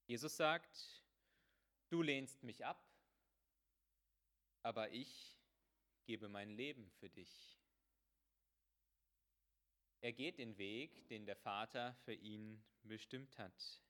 Jesus 0.06 0.36
sagt, 0.36 1.02
du 1.88 2.02
lehnst 2.02 2.42
mich 2.42 2.66
ab, 2.66 2.86
aber 4.62 4.90
ich 4.90 5.40
gebe 6.04 6.28
mein 6.28 6.50
Leben 6.50 6.90
für 7.00 7.08
dich. 7.08 7.58
Er 10.02 10.12
geht 10.12 10.36
den 10.36 10.58
Weg, 10.58 11.08
den 11.08 11.24
der 11.24 11.36
Vater 11.36 11.94
für 12.04 12.12
ihn 12.12 12.62
bestimmt 12.82 13.38
hat. 13.38 13.82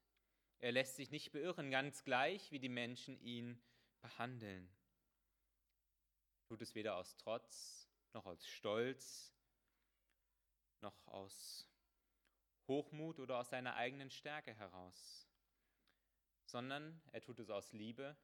Er 0.61 0.70
lässt 0.70 0.94
sich 0.94 1.11
nicht 1.11 1.33
beirren, 1.33 1.72
ganz 1.72 2.05
gleich, 2.05 2.52
wie 2.52 2.61
die 2.61 2.68
Menschen 2.68 3.20
ihn 3.20 3.61
behandeln. 4.00 4.72
Tut 6.52 6.60
es 6.60 6.74
weder 6.74 6.96
aus 6.96 7.16
Trotz, 7.16 7.88
noch 8.12 8.26
aus 8.26 8.46
Stolz, 8.46 9.34
noch 10.82 11.06
aus 11.06 11.66
Hochmut 12.68 13.18
oder 13.20 13.38
aus 13.38 13.48
seiner 13.48 13.76
eigenen 13.76 14.10
Stärke 14.10 14.52
heraus, 14.52 15.26
sondern 16.44 17.00
er 17.10 17.22
tut 17.22 17.38
es 17.38 17.48
aus 17.48 17.72
Liebe 17.72 18.14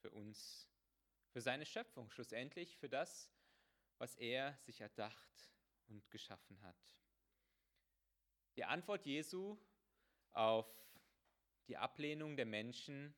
für 0.00 0.10
uns, 0.10 0.70
für 1.28 1.42
seine 1.42 1.66
Schöpfung, 1.66 2.08
schlussendlich 2.08 2.78
für 2.78 2.88
das, 2.88 3.30
was 3.98 4.14
er 4.14 4.56
sich 4.62 4.80
erdacht 4.80 5.52
und 5.88 6.10
geschaffen 6.10 6.58
hat. 6.62 6.82
Die 8.56 8.64
Antwort 8.64 9.04
Jesu 9.04 9.58
auf 10.30 10.66
die 11.66 11.76
Ablehnung 11.76 12.38
der 12.38 12.46
Menschen, 12.46 13.14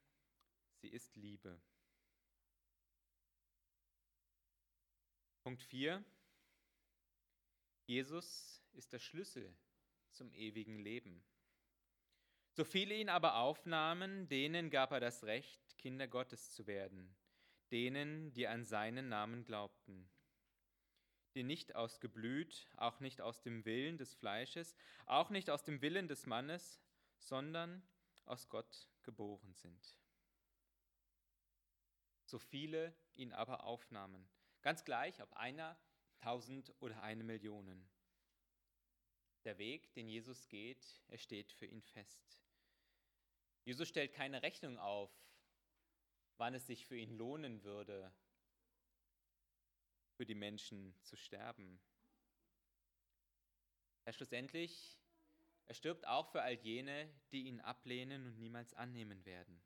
sie 0.81 0.89
ist 0.89 1.15
Liebe. 1.15 1.63
Punkt 5.43 5.63
4. 5.63 6.05
Jesus 7.87 8.63
ist 8.73 8.93
der 8.93 8.99
Schlüssel 8.99 9.57
zum 10.11 10.33
ewigen 10.33 10.79
Leben. 10.79 11.25
So 12.53 12.65
viele 12.65 12.95
ihn 12.95 13.09
aber 13.09 13.37
aufnahmen, 13.37 14.29
denen 14.29 14.71
gab 14.71 14.93
er 14.93 15.01
das 15.01 15.25
Recht, 15.25 15.79
Kinder 15.79 16.09
Gottes 16.09 16.53
zu 16.53 16.67
werden, 16.67 17.15
denen, 17.71 18.33
die 18.33 18.47
an 18.47 18.65
seinen 18.65 19.09
Namen 19.09 19.45
glaubten 19.45 20.11
die 21.35 21.43
nicht 21.43 21.75
aus 21.77 22.01
Geblüt, 22.01 22.69
auch 22.77 23.01
nicht 23.01 23.21
aus 23.21 23.43
dem 23.43 23.65
Willen 23.65 23.99
des 23.99 24.15
Fleisches, 24.15 24.77
auch 25.07 25.31
nicht 25.31 25.51
aus 25.51 25.63
dem 25.63 25.81
Willen 25.81 26.09
des 26.09 26.27
Mannes, 26.27 26.81
sondern 27.19 27.83
aus 28.25 28.49
Gott 28.49 28.89
geboren 29.03 29.55
sind. 29.55 29.97
So 32.25 32.39
viele 32.39 32.95
ihn 33.15 33.33
aber 33.33 33.65
aufnahmen, 33.65 34.29
ganz 34.63 34.85
gleich, 34.85 35.21
ob 35.23 35.33
einer, 35.35 35.79
tausend 36.19 36.73
oder 36.81 37.03
eine 37.03 37.25
Million. 37.25 37.89
Der 39.45 39.59
Weg, 39.59 39.93
den 39.95 40.09
Jesus 40.09 40.49
geht, 40.49 41.01
er 41.09 41.19
steht 41.19 41.53
für 41.53 41.67
ihn 41.67 41.83
fest. 41.83 42.43
Jesus 43.65 43.89
stellt 43.89 44.13
keine 44.13 44.43
Rechnung 44.43 44.79
auf, 44.79 45.11
wann 46.37 46.55
es 46.55 46.67
sich 46.67 46.87
für 46.87 46.97
ihn 46.97 47.17
lohnen 47.17 47.63
würde, 47.63 48.13
für 50.17 50.27
die 50.27 50.35
Menschen 50.35 50.95
zu 51.03 51.17
sterben. 51.17 51.81
Er 54.05 54.13
schlussendlich, 54.13 54.99
er 55.67 55.75
stirbt 55.75 56.07
auch 56.07 56.31
für 56.31 56.43
all 56.43 56.55
jene, 56.55 57.09
die 57.33 57.47
ihn 57.47 57.61
ablehnen 57.61 58.27
und 58.27 58.39
niemals 58.39 58.75
annehmen 58.75 59.25
werden. 59.25 59.63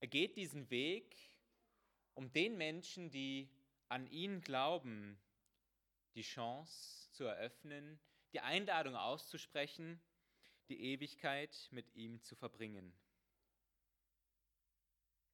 Er 0.00 0.08
geht 0.08 0.36
diesen 0.36 0.68
Weg, 0.70 1.16
um 2.16 2.32
den 2.32 2.56
Menschen, 2.56 3.10
die 3.10 3.48
an 3.88 4.06
ihn 4.06 4.40
glauben, 4.40 5.20
die 6.14 6.22
Chance 6.22 7.10
zu 7.12 7.24
eröffnen, 7.24 8.00
die 8.32 8.40
Einladung 8.40 8.96
auszusprechen, 8.96 10.00
die 10.68 10.80
Ewigkeit 10.80 11.68
mit 11.70 11.94
ihm 11.94 12.20
zu 12.22 12.34
verbringen. 12.34 12.92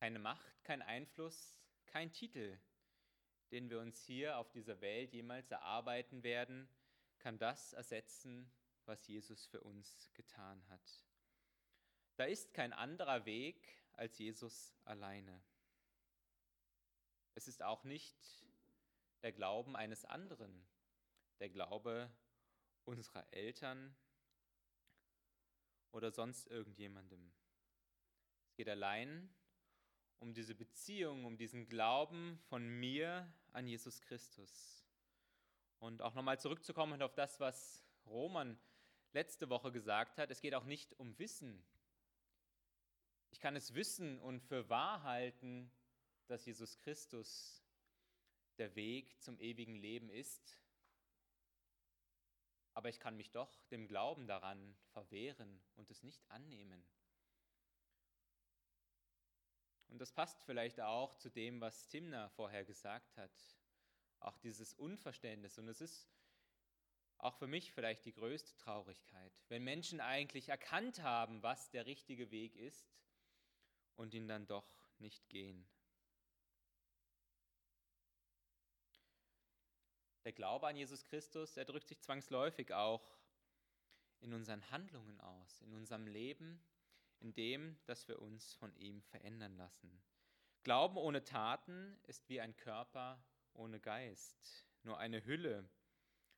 Keine 0.01 0.19
Macht, 0.19 0.65
kein 0.65 0.83
Einfluss, 0.83 1.61
kein 1.87 2.13
Titel, 2.13 2.59
den 3.53 3.71
wir 3.71 3.79
uns 3.79 4.05
hier 4.05 4.37
auf 4.37 4.51
dieser 4.51 4.81
Welt 4.81 5.13
jemals 5.13 5.51
erarbeiten 5.53 6.25
werden, 6.25 6.69
kann 7.21 7.39
das 7.39 7.73
ersetzen, 7.75 8.51
was 8.87 9.07
Jesus 9.07 9.47
für 9.47 9.61
uns 9.61 10.11
getan 10.15 10.69
hat. 10.69 11.07
Da 12.17 12.25
ist 12.25 12.53
kein 12.53 12.73
anderer 12.73 13.25
Weg 13.25 13.57
als 13.93 14.19
Jesus 14.19 14.75
alleine. 14.85 15.41
Es 17.35 17.49
ist 17.49 17.63
auch 17.63 17.85
nicht 17.85 18.17
der 19.23 19.33
Glauben 19.33 19.77
eines 19.77 20.05
anderen, 20.05 20.67
der 21.41 21.49
Glaube 21.49 22.11
unserer 22.85 23.27
Eltern 23.33 23.97
oder 25.93 26.11
sonst 26.11 26.47
irgendjemandem. 26.49 27.33
Es 28.47 28.55
geht 28.55 28.69
allein 28.69 29.33
um 30.19 30.35
diese 30.35 30.55
Beziehung, 30.55 31.25
um 31.25 31.37
diesen 31.37 31.67
Glauben 31.67 32.39
von 32.49 32.67
mir 32.67 33.33
an 33.53 33.67
Jesus 33.67 34.01
Christus. 34.01 34.87
Und 35.79 36.01
auch 36.01 36.15
nochmal 36.15 36.39
zurückzukommen 36.39 37.03
auf 37.03 37.15
das, 37.15 37.41
was 37.41 37.85
Roman 38.07 38.59
letzte 39.13 39.49
Woche 39.51 39.73
gesagt 39.73 40.19
hat, 40.19 40.31
es 40.31 40.41
geht 40.41 40.55
auch 40.55 40.65
nicht 40.65 40.99
um 40.99 41.19
Wissen. 41.19 41.65
Ich 43.31 43.41
kann 43.41 43.57
es 43.57 43.75
wissen 43.75 44.19
und 44.21 44.41
für 44.43 44.69
wahr 44.69 45.03
halten, 45.03 45.73
dass 46.33 46.47
Jesus 46.47 46.79
Christus 46.79 47.63
der 48.57 48.75
Weg 48.75 49.21
zum 49.21 49.39
ewigen 49.39 49.77
Leben 49.77 50.09
ist. 50.09 50.59
Aber 52.73 52.89
ich 52.89 52.99
kann 52.99 53.19
mich 53.19 53.31
doch 53.31 53.67
dem 53.67 53.87
Glauben 53.87 54.27
daran 54.27 54.75
verwehren 54.93 55.63
und 55.77 55.91
es 55.91 56.03
nicht 56.03 56.27
annehmen. 56.31 56.83
Und 59.89 59.99
das 59.99 60.11
passt 60.11 60.43
vielleicht 60.45 60.81
auch 60.81 61.15
zu 61.17 61.29
dem, 61.29 61.61
was 61.61 61.87
Timna 61.89 62.31
vorher 62.31 62.65
gesagt 62.65 63.15
hat. 63.19 63.31
Auch 64.21 64.39
dieses 64.39 64.73
Unverständnis. 64.73 65.59
Und 65.59 65.69
es 65.69 65.83
ist 65.83 66.09
auch 67.19 67.37
für 67.37 67.47
mich 67.47 67.73
vielleicht 67.75 68.07
die 68.07 68.15
größte 68.15 68.57
Traurigkeit, 68.57 69.35
wenn 69.49 69.65
Menschen 69.65 70.01
eigentlich 70.01 70.49
erkannt 70.49 71.03
haben, 71.03 71.43
was 71.43 71.71
der 71.71 71.85
richtige 71.85 72.31
Weg 72.31 72.57
ist 72.57 72.91
und 73.97 74.15
ihn 74.15 74.29
dann 74.29 74.47
doch 74.47 74.67
nicht 74.99 75.29
gehen. 75.29 75.69
Der 80.25 80.33
Glaube 80.33 80.67
an 80.67 80.77
Jesus 80.77 81.05
Christus, 81.05 81.55
der 81.55 81.65
drückt 81.65 81.89
sich 81.89 82.01
zwangsläufig 82.01 82.73
auch 82.73 83.03
in 84.21 84.33
unseren 84.33 84.71
Handlungen 84.71 85.21
aus, 85.21 85.61
in 85.63 85.73
unserem 85.75 86.07
Leben 86.07 86.63
in 87.23 87.35
dem, 87.35 87.79
dass 87.87 88.09
wir 88.09 88.21
uns 88.21 88.55
von 88.55 88.75
ihm 88.77 89.01
verändern 89.03 89.57
lassen. 89.57 90.03
Glauben 90.65 90.97
ohne 90.97 91.25
Taten 91.25 91.99
ist 92.05 92.29
wie 92.29 92.41
ein 92.41 92.57
Körper 92.57 93.25
ohne 93.55 93.81
Geist, 93.81 94.67
nur 94.83 94.99
eine 94.99 95.25
Hülle, 95.25 95.69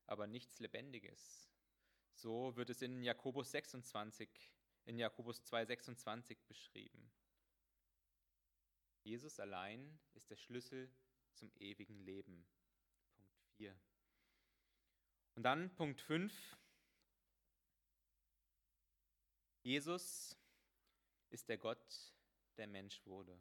aber 0.07 0.27
nichts 0.27 0.61
Lebendiges. 0.61 1.51
So 2.13 2.55
wird 2.57 2.71
es 2.71 2.83
in 2.83 3.03
Jakobus 3.03 3.51
26, 3.51 4.29
in 4.85 4.99
Jakobus 4.99 5.43
2,26 5.43 6.39
beschrieben. 6.47 7.11
Jesus 9.03 9.41
allein 9.41 9.99
ist 10.15 10.31
der 10.31 10.37
Schlüssel 10.37 10.91
zum 11.33 11.51
ewigen 11.57 11.99
Leben. 11.99 12.47
4. 13.57 13.75
Und 15.35 15.43
dann 15.43 15.75
Punkt 15.75 16.01
5. 16.01 16.33
Jesus 19.63 20.37
ist 21.31 21.49
der 21.49 21.59
Gott, 21.59 22.15
der 22.57 22.67
Mensch 22.67 23.05
wurde. 23.07 23.39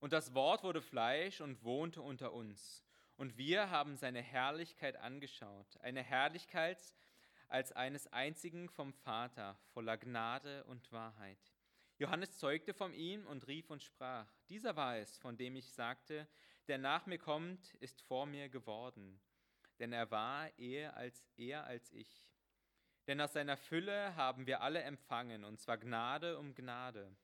Und 0.00 0.12
das 0.12 0.34
Wort 0.34 0.62
wurde 0.62 0.80
Fleisch 0.80 1.40
und 1.40 1.62
wohnte 1.62 2.02
unter 2.02 2.32
uns. 2.32 2.84
Und 3.16 3.36
wir 3.36 3.70
haben 3.70 3.96
seine 3.96 4.22
Herrlichkeit 4.22 4.96
angeschaut, 4.96 5.76
eine 5.80 6.02
Herrlichkeit 6.02 6.78
als 7.48 7.72
eines 7.72 8.06
einzigen 8.12 8.68
vom 8.68 8.92
Vater, 8.92 9.58
voller 9.72 9.96
Gnade 9.96 10.64
und 10.64 10.90
Wahrheit. 10.92 11.57
Johannes 11.98 12.38
zeugte 12.38 12.74
von 12.74 12.94
ihm 12.94 13.26
und 13.26 13.48
rief 13.48 13.70
und 13.70 13.82
sprach, 13.82 14.32
dieser 14.48 14.76
war 14.76 14.98
es, 14.98 15.18
von 15.18 15.36
dem 15.36 15.56
ich 15.56 15.72
sagte, 15.72 16.28
der 16.68 16.78
nach 16.78 17.06
mir 17.06 17.18
kommt, 17.18 17.74
ist 17.74 18.02
vor 18.02 18.26
mir 18.26 18.48
geworden, 18.48 19.20
denn 19.80 19.92
er 19.92 20.10
war 20.10 20.56
eher 20.58 20.96
als 20.96 21.26
er 21.36 21.64
als 21.64 21.92
ich. 21.92 22.30
Denn 23.08 23.20
aus 23.20 23.32
seiner 23.32 23.56
Fülle 23.56 24.14
haben 24.16 24.46
wir 24.46 24.60
alle 24.60 24.82
empfangen, 24.82 25.42
und 25.42 25.58
zwar 25.58 25.78
Gnade 25.78 26.38
um 26.38 26.54
Gnade. 26.54 27.16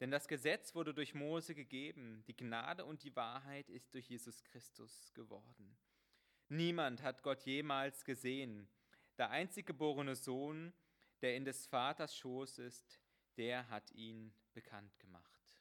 Denn 0.00 0.10
das 0.10 0.28
Gesetz 0.28 0.74
wurde 0.74 0.92
durch 0.92 1.14
Mose 1.14 1.54
gegeben, 1.54 2.24
die 2.26 2.36
Gnade 2.36 2.84
und 2.84 3.02
die 3.04 3.14
Wahrheit 3.14 3.70
ist 3.70 3.94
durch 3.94 4.08
Jesus 4.08 4.42
Christus 4.44 5.12
geworden. 5.14 5.78
Niemand 6.48 7.02
hat 7.02 7.22
Gott 7.22 7.42
jemals 7.42 8.04
gesehen. 8.04 8.68
Der 9.18 9.30
einzig 9.30 9.66
geborene 9.66 10.16
Sohn, 10.16 10.72
der 11.22 11.36
in 11.36 11.44
des 11.44 11.66
Vaters 11.66 12.16
Schoß 12.16 12.58
ist, 12.58 12.99
der 13.36 13.68
hat 13.68 13.90
ihn 13.92 14.34
bekannt 14.52 14.98
gemacht. 14.98 15.54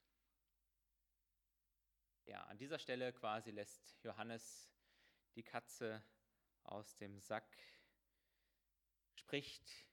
Ja, 2.26 2.44
an 2.46 2.58
dieser 2.58 2.80
Stelle 2.80 3.12
quasi 3.14 3.52
lässt 3.52 3.96
Johannes 4.04 4.70
die 5.36 5.44
Katze 5.44 6.04
aus 6.64 6.96
dem 6.98 7.20
Sack 7.20 7.58
spricht 9.16 9.88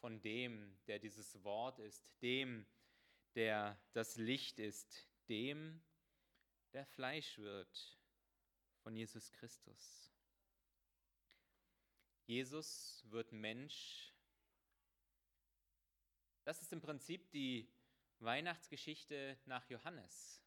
von 0.00 0.20
dem, 0.20 0.78
der 0.86 0.98
dieses 0.98 1.42
Wort 1.44 1.78
ist, 1.78 2.04
dem, 2.20 2.66
der 3.34 3.80
das 3.92 4.16
Licht 4.16 4.58
ist, 4.58 5.08
dem, 5.28 5.82
der 6.72 6.86
Fleisch 6.86 7.38
wird, 7.38 7.98
von 8.82 8.96
Jesus 8.96 9.30
Christus. 9.32 10.12
Jesus 12.26 13.02
wird 13.10 13.32
Mensch. 13.32 14.11
Das 16.44 16.60
ist 16.60 16.72
im 16.72 16.80
Prinzip 16.80 17.30
die 17.30 17.68
Weihnachtsgeschichte 18.18 19.38
nach 19.46 19.68
Johannes. 19.68 20.42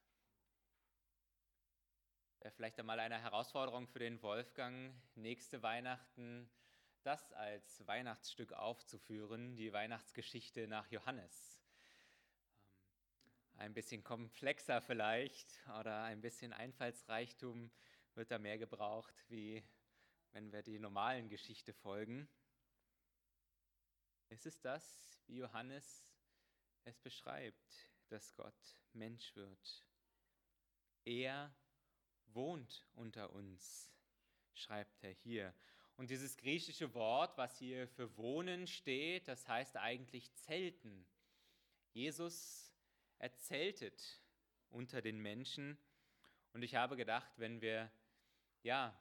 Vielleicht 2.56 2.80
einmal 2.80 3.00
eine 3.00 3.20
Herausforderung 3.20 3.88
für 3.88 4.00
den 4.00 4.22
Wolfgang, 4.22 4.94
nächste 5.16 5.64
Weihnachten 5.64 6.50
das 7.06 7.32
als 7.34 7.86
Weihnachtsstück 7.86 8.52
aufzuführen, 8.54 9.56
die 9.56 9.72
Weihnachtsgeschichte 9.72 10.68
nach 10.68 10.90
Johannes. 10.90 11.64
Ähm, 13.54 13.60
ein 13.60 13.74
bisschen 13.74 14.04
komplexer 14.04 14.82
vielleicht 14.82 15.48
oder 15.80 16.04
ein 16.04 16.20
bisschen 16.20 16.52
Einfallsreichtum 16.52 17.70
wird 18.16 18.32
da 18.32 18.40
mehr 18.40 18.58
gebraucht, 18.58 19.16
wie 19.30 19.64
wenn 20.32 20.52
wir 20.52 20.64
die 20.64 20.80
normalen 20.80 21.30
Geschichte 21.30 21.74
folgen. 21.74 22.28
Es 24.30 24.46
ist 24.46 24.64
das, 24.66 25.24
wie 25.28 25.38
Johannes 25.38 26.06
es 26.84 27.00
beschreibt, 27.00 27.90
dass 28.10 28.36
Gott 28.36 28.78
Mensch 28.94 29.36
wird. 29.36 29.86
Er 31.04 31.54
wohnt 32.28 32.86
unter 32.94 33.32
uns, 33.32 33.92
schreibt 34.54 35.04
er 35.04 35.12
hier. 35.12 35.54
Und 35.98 36.10
dieses 36.10 36.36
griechische 36.38 36.94
Wort, 36.94 37.38
was 37.38 37.58
hier 37.58 37.88
für 37.88 38.18
wohnen 38.18 38.68
steht, 38.68 39.28
das 39.28 39.48
heißt 39.48 39.78
eigentlich 39.78 40.34
zelten. 40.34 41.08
Jesus 41.94 42.74
erzeltet 43.18 44.22
unter 44.70 45.02
den 45.02 45.20
Menschen. 45.20 45.78
Und 46.52 46.64
ich 46.64 46.76
habe 46.76 46.98
gedacht, 46.98 47.32
wenn 47.38 47.62
wir 47.62 47.92
ja 48.64 49.00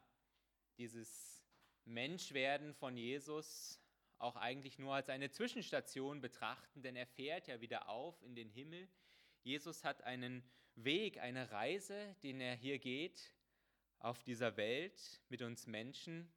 dieses 0.77 1.43
Menschwerden 1.83 2.73
von 2.73 2.95
Jesus 2.95 3.79
auch 4.17 4.35
eigentlich 4.35 4.79
nur 4.79 4.95
als 4.95 5.09
eine 5.09 5.29
Zwischenstation 5.29 6.21
betrachten, 6.21 6.81
denn 6.81 6.95
er 6.95 7.07
fährt 7.07 7.47
ja 7.47 7.61
wieder 7.61 7.89
auf 7.89 8.21
in 8.23 8.35
den 8.35 8.49
Himmel. 8.49 8.87
Jesus 9.43 9.83
hat 9.83 10.03
einen 10.03 10.43
Weg, 10.75 11.19
eine 11.19 11.51
Reise, 11.51 12.15
den 12.23 12.39
er 12.41 12.55
hier 12.55 12.79
geht 12.79 13.33
auf 13.99 14.23
dieser 14.23 14.57
Welt 14.57 15.21
mit 15.29 15.41
uns 15.41 15.67
Menschen. 15.67 16.31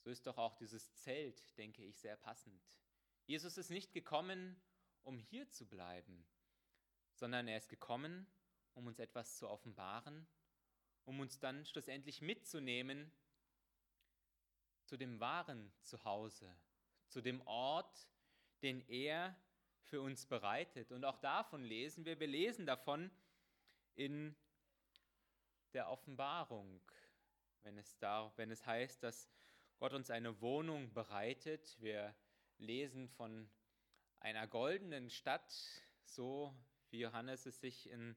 So 0.00 0.10
ist 0.10 0.26
doch 0.26 0.36
auch 0.36 0.56
dieses 0.56 0.94
Zelt, 0.94 1.56
denke 1.56 1.84
ich, 1.84 1.98
sehr 1.98 2.16
passend. 2.16 2.62
Jesus 3.26 3.56
ist 3.56 3.70
nicht 3.70 3.92
gekommen, 3.92 4.60
um 5.04 5.18
hier 5.18 5.48
zu 5.48 5.66
bleiben, 5.66 6.26
sondern 7.14 7.46
er 7.48 7.56
ist 7.56 7.68
gekommen, 7.68 8.26
um 8.74 8.86
uns 8.86 8.98
etwas 8.98 9.36
zu 9.36 9.48
offenbaren, 9.48 10.26
um 11.04 11.20
uns 11.20 11.38
dann 11.38 11.64
schlussendlich 11.64 12.20
mitzunehmen 12.20 13.12
zu 14.84 14.96
dem 14.96 15.20
wahren 15.20 15.72
Zuhause, 15.82 16.54
zu 17.12 17.20
dem 17.20 17.40
Ort, 17.46 18.08
den 18.62 18.80
er 18.88 19.36
für 19.82 20.00
uns 20.00 20.26
bereitet. 20.26 20.90
Und 20.90 21.04
auch 21.04 21.18
davon 21.18 21.62
lesen 21.62 22.04
wir. 22.04 22.18
Wir 22.18 22.26
lesen 22.26 22.64
davon 22.64 23.10
in 23.94 24.34
der 25.74 25.90
Offenbarung, 25.90 26.80
wenn 27.62 27.76
es, 27.76 27.98
da, 27.98 28.32
wenn 28.36 28.50
es 28.50 28.64
heißt, 28.66 29.02
dass 29.02 29.28
Gott 29.78 29.92
uns 29.92 30.10
eine 30.10 30.40
Wohnung 30.40 30.92
bereitet. 30.94 31.76
Wir 31.80 32.14
lesen 32.58 33.08
von 33.08 33.50
einer 34.20 34.46
goldenen 34.46 35.10
Stadt, 35.10 35.52
so 36.04 36.54
wie 36.90 37.00
Johannes 37.00 37.44
es 37.46 37.60
sich 37.60 37.90
in, 37.90 38.16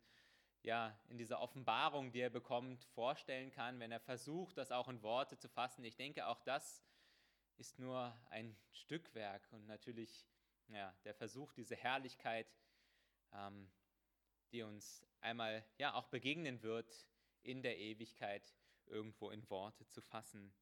ja, 0.64 0.98
in 1.10 1.18
dieser 1.18 1.42
Offenbarung, 1.42 2.12
die 2.12 2.20
er 2.20 2.30
bekommt, 2.30 2.86
vorstellen 2.94 3.52
kann, 3.52 3.80
wenn 3.80 3.92
er 3.92 4.00
versucht, 4.00 4.58
das 4.58 4.72
auch 4.72 4.88
in 4.88 5.02
Worte 5.02 5.38
zu 5.38 5.50
fassen. 5.50 5.84
Ich 5.84 5.96
denke, 5.96 6.28
auch 6.28 6.40
das 6.42 6.84
ist 7.58 7.80
nur 7.80 8.16
ein 8.30 8.56
Stückwerk 8.72 9.48
und 9.52 9.66
natürlich 9.66 10.28
ja, 10.68 10.94
der 11.04 11.14
Versuch, 11.14 11.54
diese 11.54 11.76
Herrlichkeit, 11.76 12.48
ähm, 13.34 13.70
die 14.52 14.62
uns 14.62 15.06
einmal 15.22 15.66
ja 15.78 15.94
auch 15.94 16.08
begegnen 16.08 16.62
wird 16.62 17.08
in 17.44 17.62
der 17.62 17.78
Ewigkeit, 17.78 18.54
irgendwo 18.88 19.30
in 19.30 19.48
Worte 19.50 19.88
zu 19.88 20.02
fassen. 20.02 20.54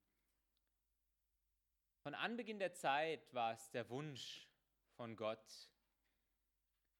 Von 2.01 2.15
Anbeginn 2.15 2.59
der 2.59 2.73
Zeit 2.73 3.33
war 3.33 3.53
es 3.53 3.71
der 3.71 3.89
Wunsch 3.89 4.49
von 4.95 5.15
Gott, 5.15 5.69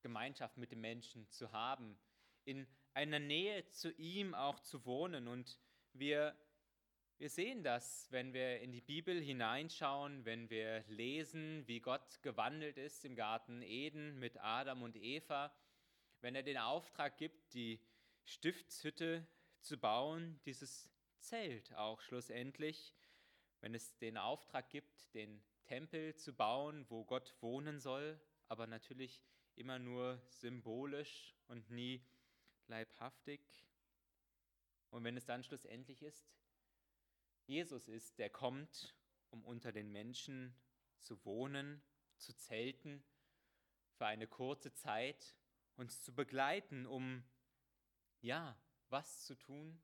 Gemeinschaft 0.01 0.57
mit 0.57 0.71
dem 0.71 0.81
Menschen 0.81 1.29
zu 1.29 1.51
haben, 1.51 1.97
in 2.45 2.67
einer 2.93 3.19
Nähe 3.19 3.67
zu 3.69 3.91
ihm 3.91 4.33
auch 4.33 4.59
zu 4.59 4.85
wohnen. 4.85 5.27
Und 5.27 5.59
wir, 5.93 6.37
wir 7.23 7.29
sehen 7.29 7.63
das, 7.63 8.11
wenn 8.11 8.33
wir 8.33 8.59
in 8.59 8.73
die 8.73 8.81
Bibel 8.81 9.17
hineinschauen, 9.21 10.25
wenn 10.25 10.49
wir 10.49 10.83
lesen, 10.89 11.65
wie 11.67 11.79
Gott 11.79 12.21
gewandelt 12.21 12.77
ist 12.77 13.05
im 13.05 13.15
Garten 13.15 13.61
Eden 13.61 14.19
mit 14.19 14.37
Adam 14.43 14.81
und 14.81 14.97
Eva, 14.97 15.55
wenn 16.19 16.35
er 16.35 16.43
den 16.43 16.57
Auftrag 16.57 17.17
gibt, 17.17 17.53
die 17.53 17.79
Stiftshütte 18.25 19.25
zu 19.61 19.77
bauen, 19.77 20.37
dieses 20.43 20.91
Zelt 21.19 21.73
auch 21.75 22.01
schlussendlich, 22.01 22.93
wenn 23.61 23.73
es 23.73 23.97
den 23.99 24.17
Auftrag 24.17 24.69
gibt, 24.69 25.13
den 25.13 25.41
Tempel 25.63 26.17
zu 26.17 26.33
bauen, 26.33 26.85
wo 26.89 27.05
Gott 27.05 27.33
wohnen 27.39 27.79
soll, 27.79 28.19
aber 28.49 28.67
natürlich 28.67 29.21
immer 29.55 29.79
nur 29.79 30.21
symbolisch 30.27 31.33
und 31.47 31.69
nie 31.69 32.03
leibhaftig. 32.67 33.39
Und 34.89 35.05
wenn 35.05 35.15
es 35.15 35.23
dann 35.25 35.41
schlussendlich 35.41 36.01
ist, 36.01 36.27
Jesus 37.45 37.87
ist, 37.87 38.19
der 38.19 38.29
kommt, 38.29 38.95
um 39.29 39.43
unter 39.43 39.71
den 39.71 39.91
Menschen 39.91 40.55
zu 40.99 41.23
wohnen, 41.25 41.81
zu 42.17 42.33
zelten, 42.35 43.03
für 43.97 44.05
eine 44.05 44.27
kurze 44.27 44.73
Zeit, 44.73 45.35
uns 45.75 46.01
zu 46.01 46.13
begleiten, 46.13 46.85
um, 46.85 47.23
ja, 48.21 48.57
was 48.89 49.25
zu 49.25 49.35
tun? 49.35 49.81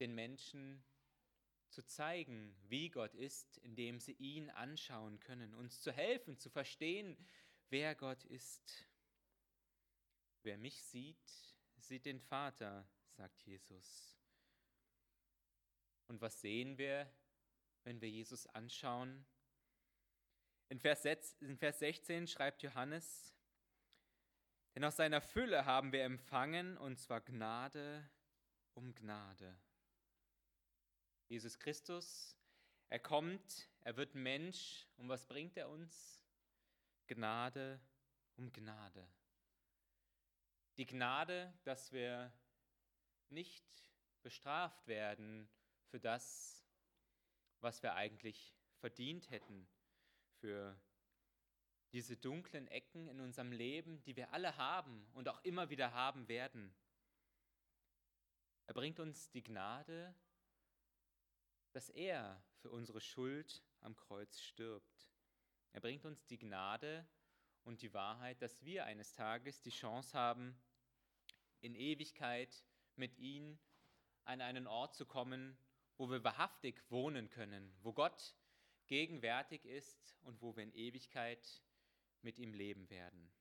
Den 0.00 0.14
Menschen 0.14 0.84
zu 1.68 1.84
zeigen, 1.84 2.56
wie 2.68 2.90
Gott 2.90 3.14
ist, 3.14 3.58
indem 3.58 4.00
sie 4.00 4.12
ihn 4.12 4.50
anschauen 4.50 5.20
können, 5.20 5.54
uns 5.54 5.80
zu 5.80 5.92
helfen, 5.92 6.38
zu 6.38 6.48
verstehen, 6.48 7.16
wer 7.68 7.94
Gott 7.94 8.24
ist. 8.24 8.86
Wer 10.42 10.58
mich 10.58 10.82
sieht, 10.84 11.56
sieht 11.76 12.06
den 12.06 12.20
Vater, 12.20 12.88
sagt 13.08 13.42
Jesus. 13.42 14.15
Und 16.08 16.20
was 16.20 16.40
sehen 16.40 16.78
wir, 16.78 17.10
wenn 17.84 18.00
wir 18.00 18.10
Jesus 18.10 18.46
anschauen? 18.48 19.26
In 20.68 20.78
Vers, 20.80 21.02
16 21.02 22.26
schreibt 22.26 22.62
Johannes, 22.62 23.32
denn 24.74 24.84
aus 24.84 24.96
seiner 24.96 25.20
Fülle 25.20 25.64
haben 25.64 25.92
wir 25.92 26.04
empfangen, 26.04 26.76
und 26.76 26.98
zwar 26.98 27.20
Gnade 27.20 28.08
um 28.74 28.94
Gnade. 28.94 29.56
Jesus 31.28 31.58
Christus, 31.58 32.36
er 32.88 32.98
kommt, 32.98 33.68
er 33.80 33.96
wird 33.96 34.14
Mensch 34.14 34.86
und 34.96 35.08
was 35.08 35.24
bringt 35.26 35.56
er 35.56 35.68
uns? 35.68 36.22
Gnade 37.06 37.80
um 38.36 38.52
Gnade. 38.52 39.08
Die 40.76 40.86
Gnade, 40.86 41.52
dass 41.64 41.90
wir 41.92 42.32
nicht 43.30 43.64
bestraft 44.22 44.86
werden 44.86 45.48
für 45.90 46.00
das, 46.00 46.64
was 47.60 47.82
wir 47.82 47.94
eigentlich 47.94 48.54
verdient 48.78 49.30
hätten, 49.30 49.68
für 50.40 50.78
diese 51.92 52.16
dunklen 52.16 52.68
Ecken 52.68 53.08
in 53.08 53.20
unserem 53.20 53.52
Leben, 53.52 54.02
die 54.02 54.16
wir 54.16 54.32
alle 54.32 54.56
haben 54.56 55.08
und 55.14 55.28
auch 55.28 55.42
immer 55.44 55.70
wieder 55.70 55.92
haben 55.92 56.28
werden. 56.28 56.74
Er 58.66 58.74
bringt 58.74 59.00
uns 59.00 59.30
die 59.30 59.42
Gnade, 59.42 60.14
dass 61.72 61.88
er 61.88 62.42
für 62.58 62.70
unsere 62.70 63.00
Schuld 63.00 63.62
am 63.80 63.96
Kreuz 63.96 64.40
stirbt. 64.40 65.10
Er 65.72 65.80
bringt 65.80 66.04
uns 66.04 66.26
die 66.26 66.38
Gnade 66.38 67.06
und 67.64 67.82
die 67.82 67.92
Wahrheit, 67.94 68.42
dass 68.42 68.64
wir 68.64 68.84
eines 68.84 69.12
Tages 69.12 69.60
die 69.62 69.70
Chance 69.70 70.16
haben, 70.18 70.58
in 71.60 71.74
Ewigkeit 71.74 72.64
mit 72.96 73.16
ihm 73.18 73.58
an 74.24 74.40
einen 74.40 74.66
Ort 74.66 74.94
zu 74.94 75.06
kommen, 75.06 75.56
wo 75.96 76.10
wir 76.10 76.22
wahrhaftig 76.24 76.82
wohnen 76.90 77.30
können, 77.30 77.74
wo 77.82 77.92
Gott 77.92 78.36
gegenwärtig 78.86 79.64
ist 79.64 80.16
und 80.22 80.40
wo 80.42 80.54
wir 80.56 80.62
in 80.62 80.72
Ewigkeit 80.72 81.62
mit 82.22 82.38
ihm 82.38 82.52
leben 82.52 82.88
werden. 82.90 83.32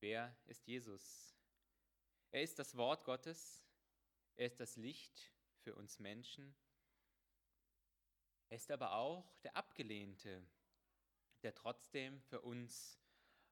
Wer 0.00 0.36
ist 0.46 0.66
Jesus? 0.66 1.34
Er 2.30 2.42
ist 2.42 2.58
das 2.58 2.76
Wort 2.76 3.04
Gottes, 3.04 3.64
er 4.36 4.46
ist 4.46 4.60
das 4.60 4.76
Licht 4.76 5.32
für 5.62 5.74
uns 5.74 5.98
Menschen. 5.98 6.54
Er 8.48 8.56
ist 8.56 8.70
aber 8.70 8.92
auch 8.92 9.34
der 9.42 9.56
Abgelehnte, 9.56 10.46
der 11.42 11.54
trotzdem 11.54 12.20
für 12.22 12.40
uns 12.42 13.00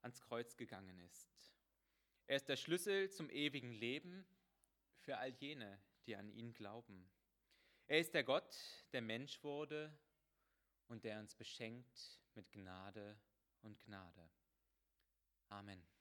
ans 0.03 0.21
Kreuz 0.21 0.57
gegangen 0.57 1.01
ist. 1.01 1.55
Er 2.27 2.37
ist 2.37 2.49
der 2.49 2.57
Schlüssel 2.57 3.11
zum 3.11 3.31
ewigen 3.31 3.73
Leben 3.73 4.27
für 4.99 5.19
all 5.19 5.31
jene, 5.31 5.81
die 6.07 6.17
an 6.17 6.31
ihn 6.31 6.53
glauben. 6.53 7.11
Er 7.87 8.01
ist 8.01 8.15
der 8.15 8.25
Gott, 8.25 8.57
der 8.93 9.03
Mensch 9.03 9.43
wurde 9.43 9.97
und 10.89 11.05
der 11.05 11.19
uns 11.21 11.35
beschenkt 11.35 12.21
mit 12.35 12.51
Gnade 12.53 13.19
und 13.63 13.79
Gnade. 13.81 14.31
Amen. 15.49 15.94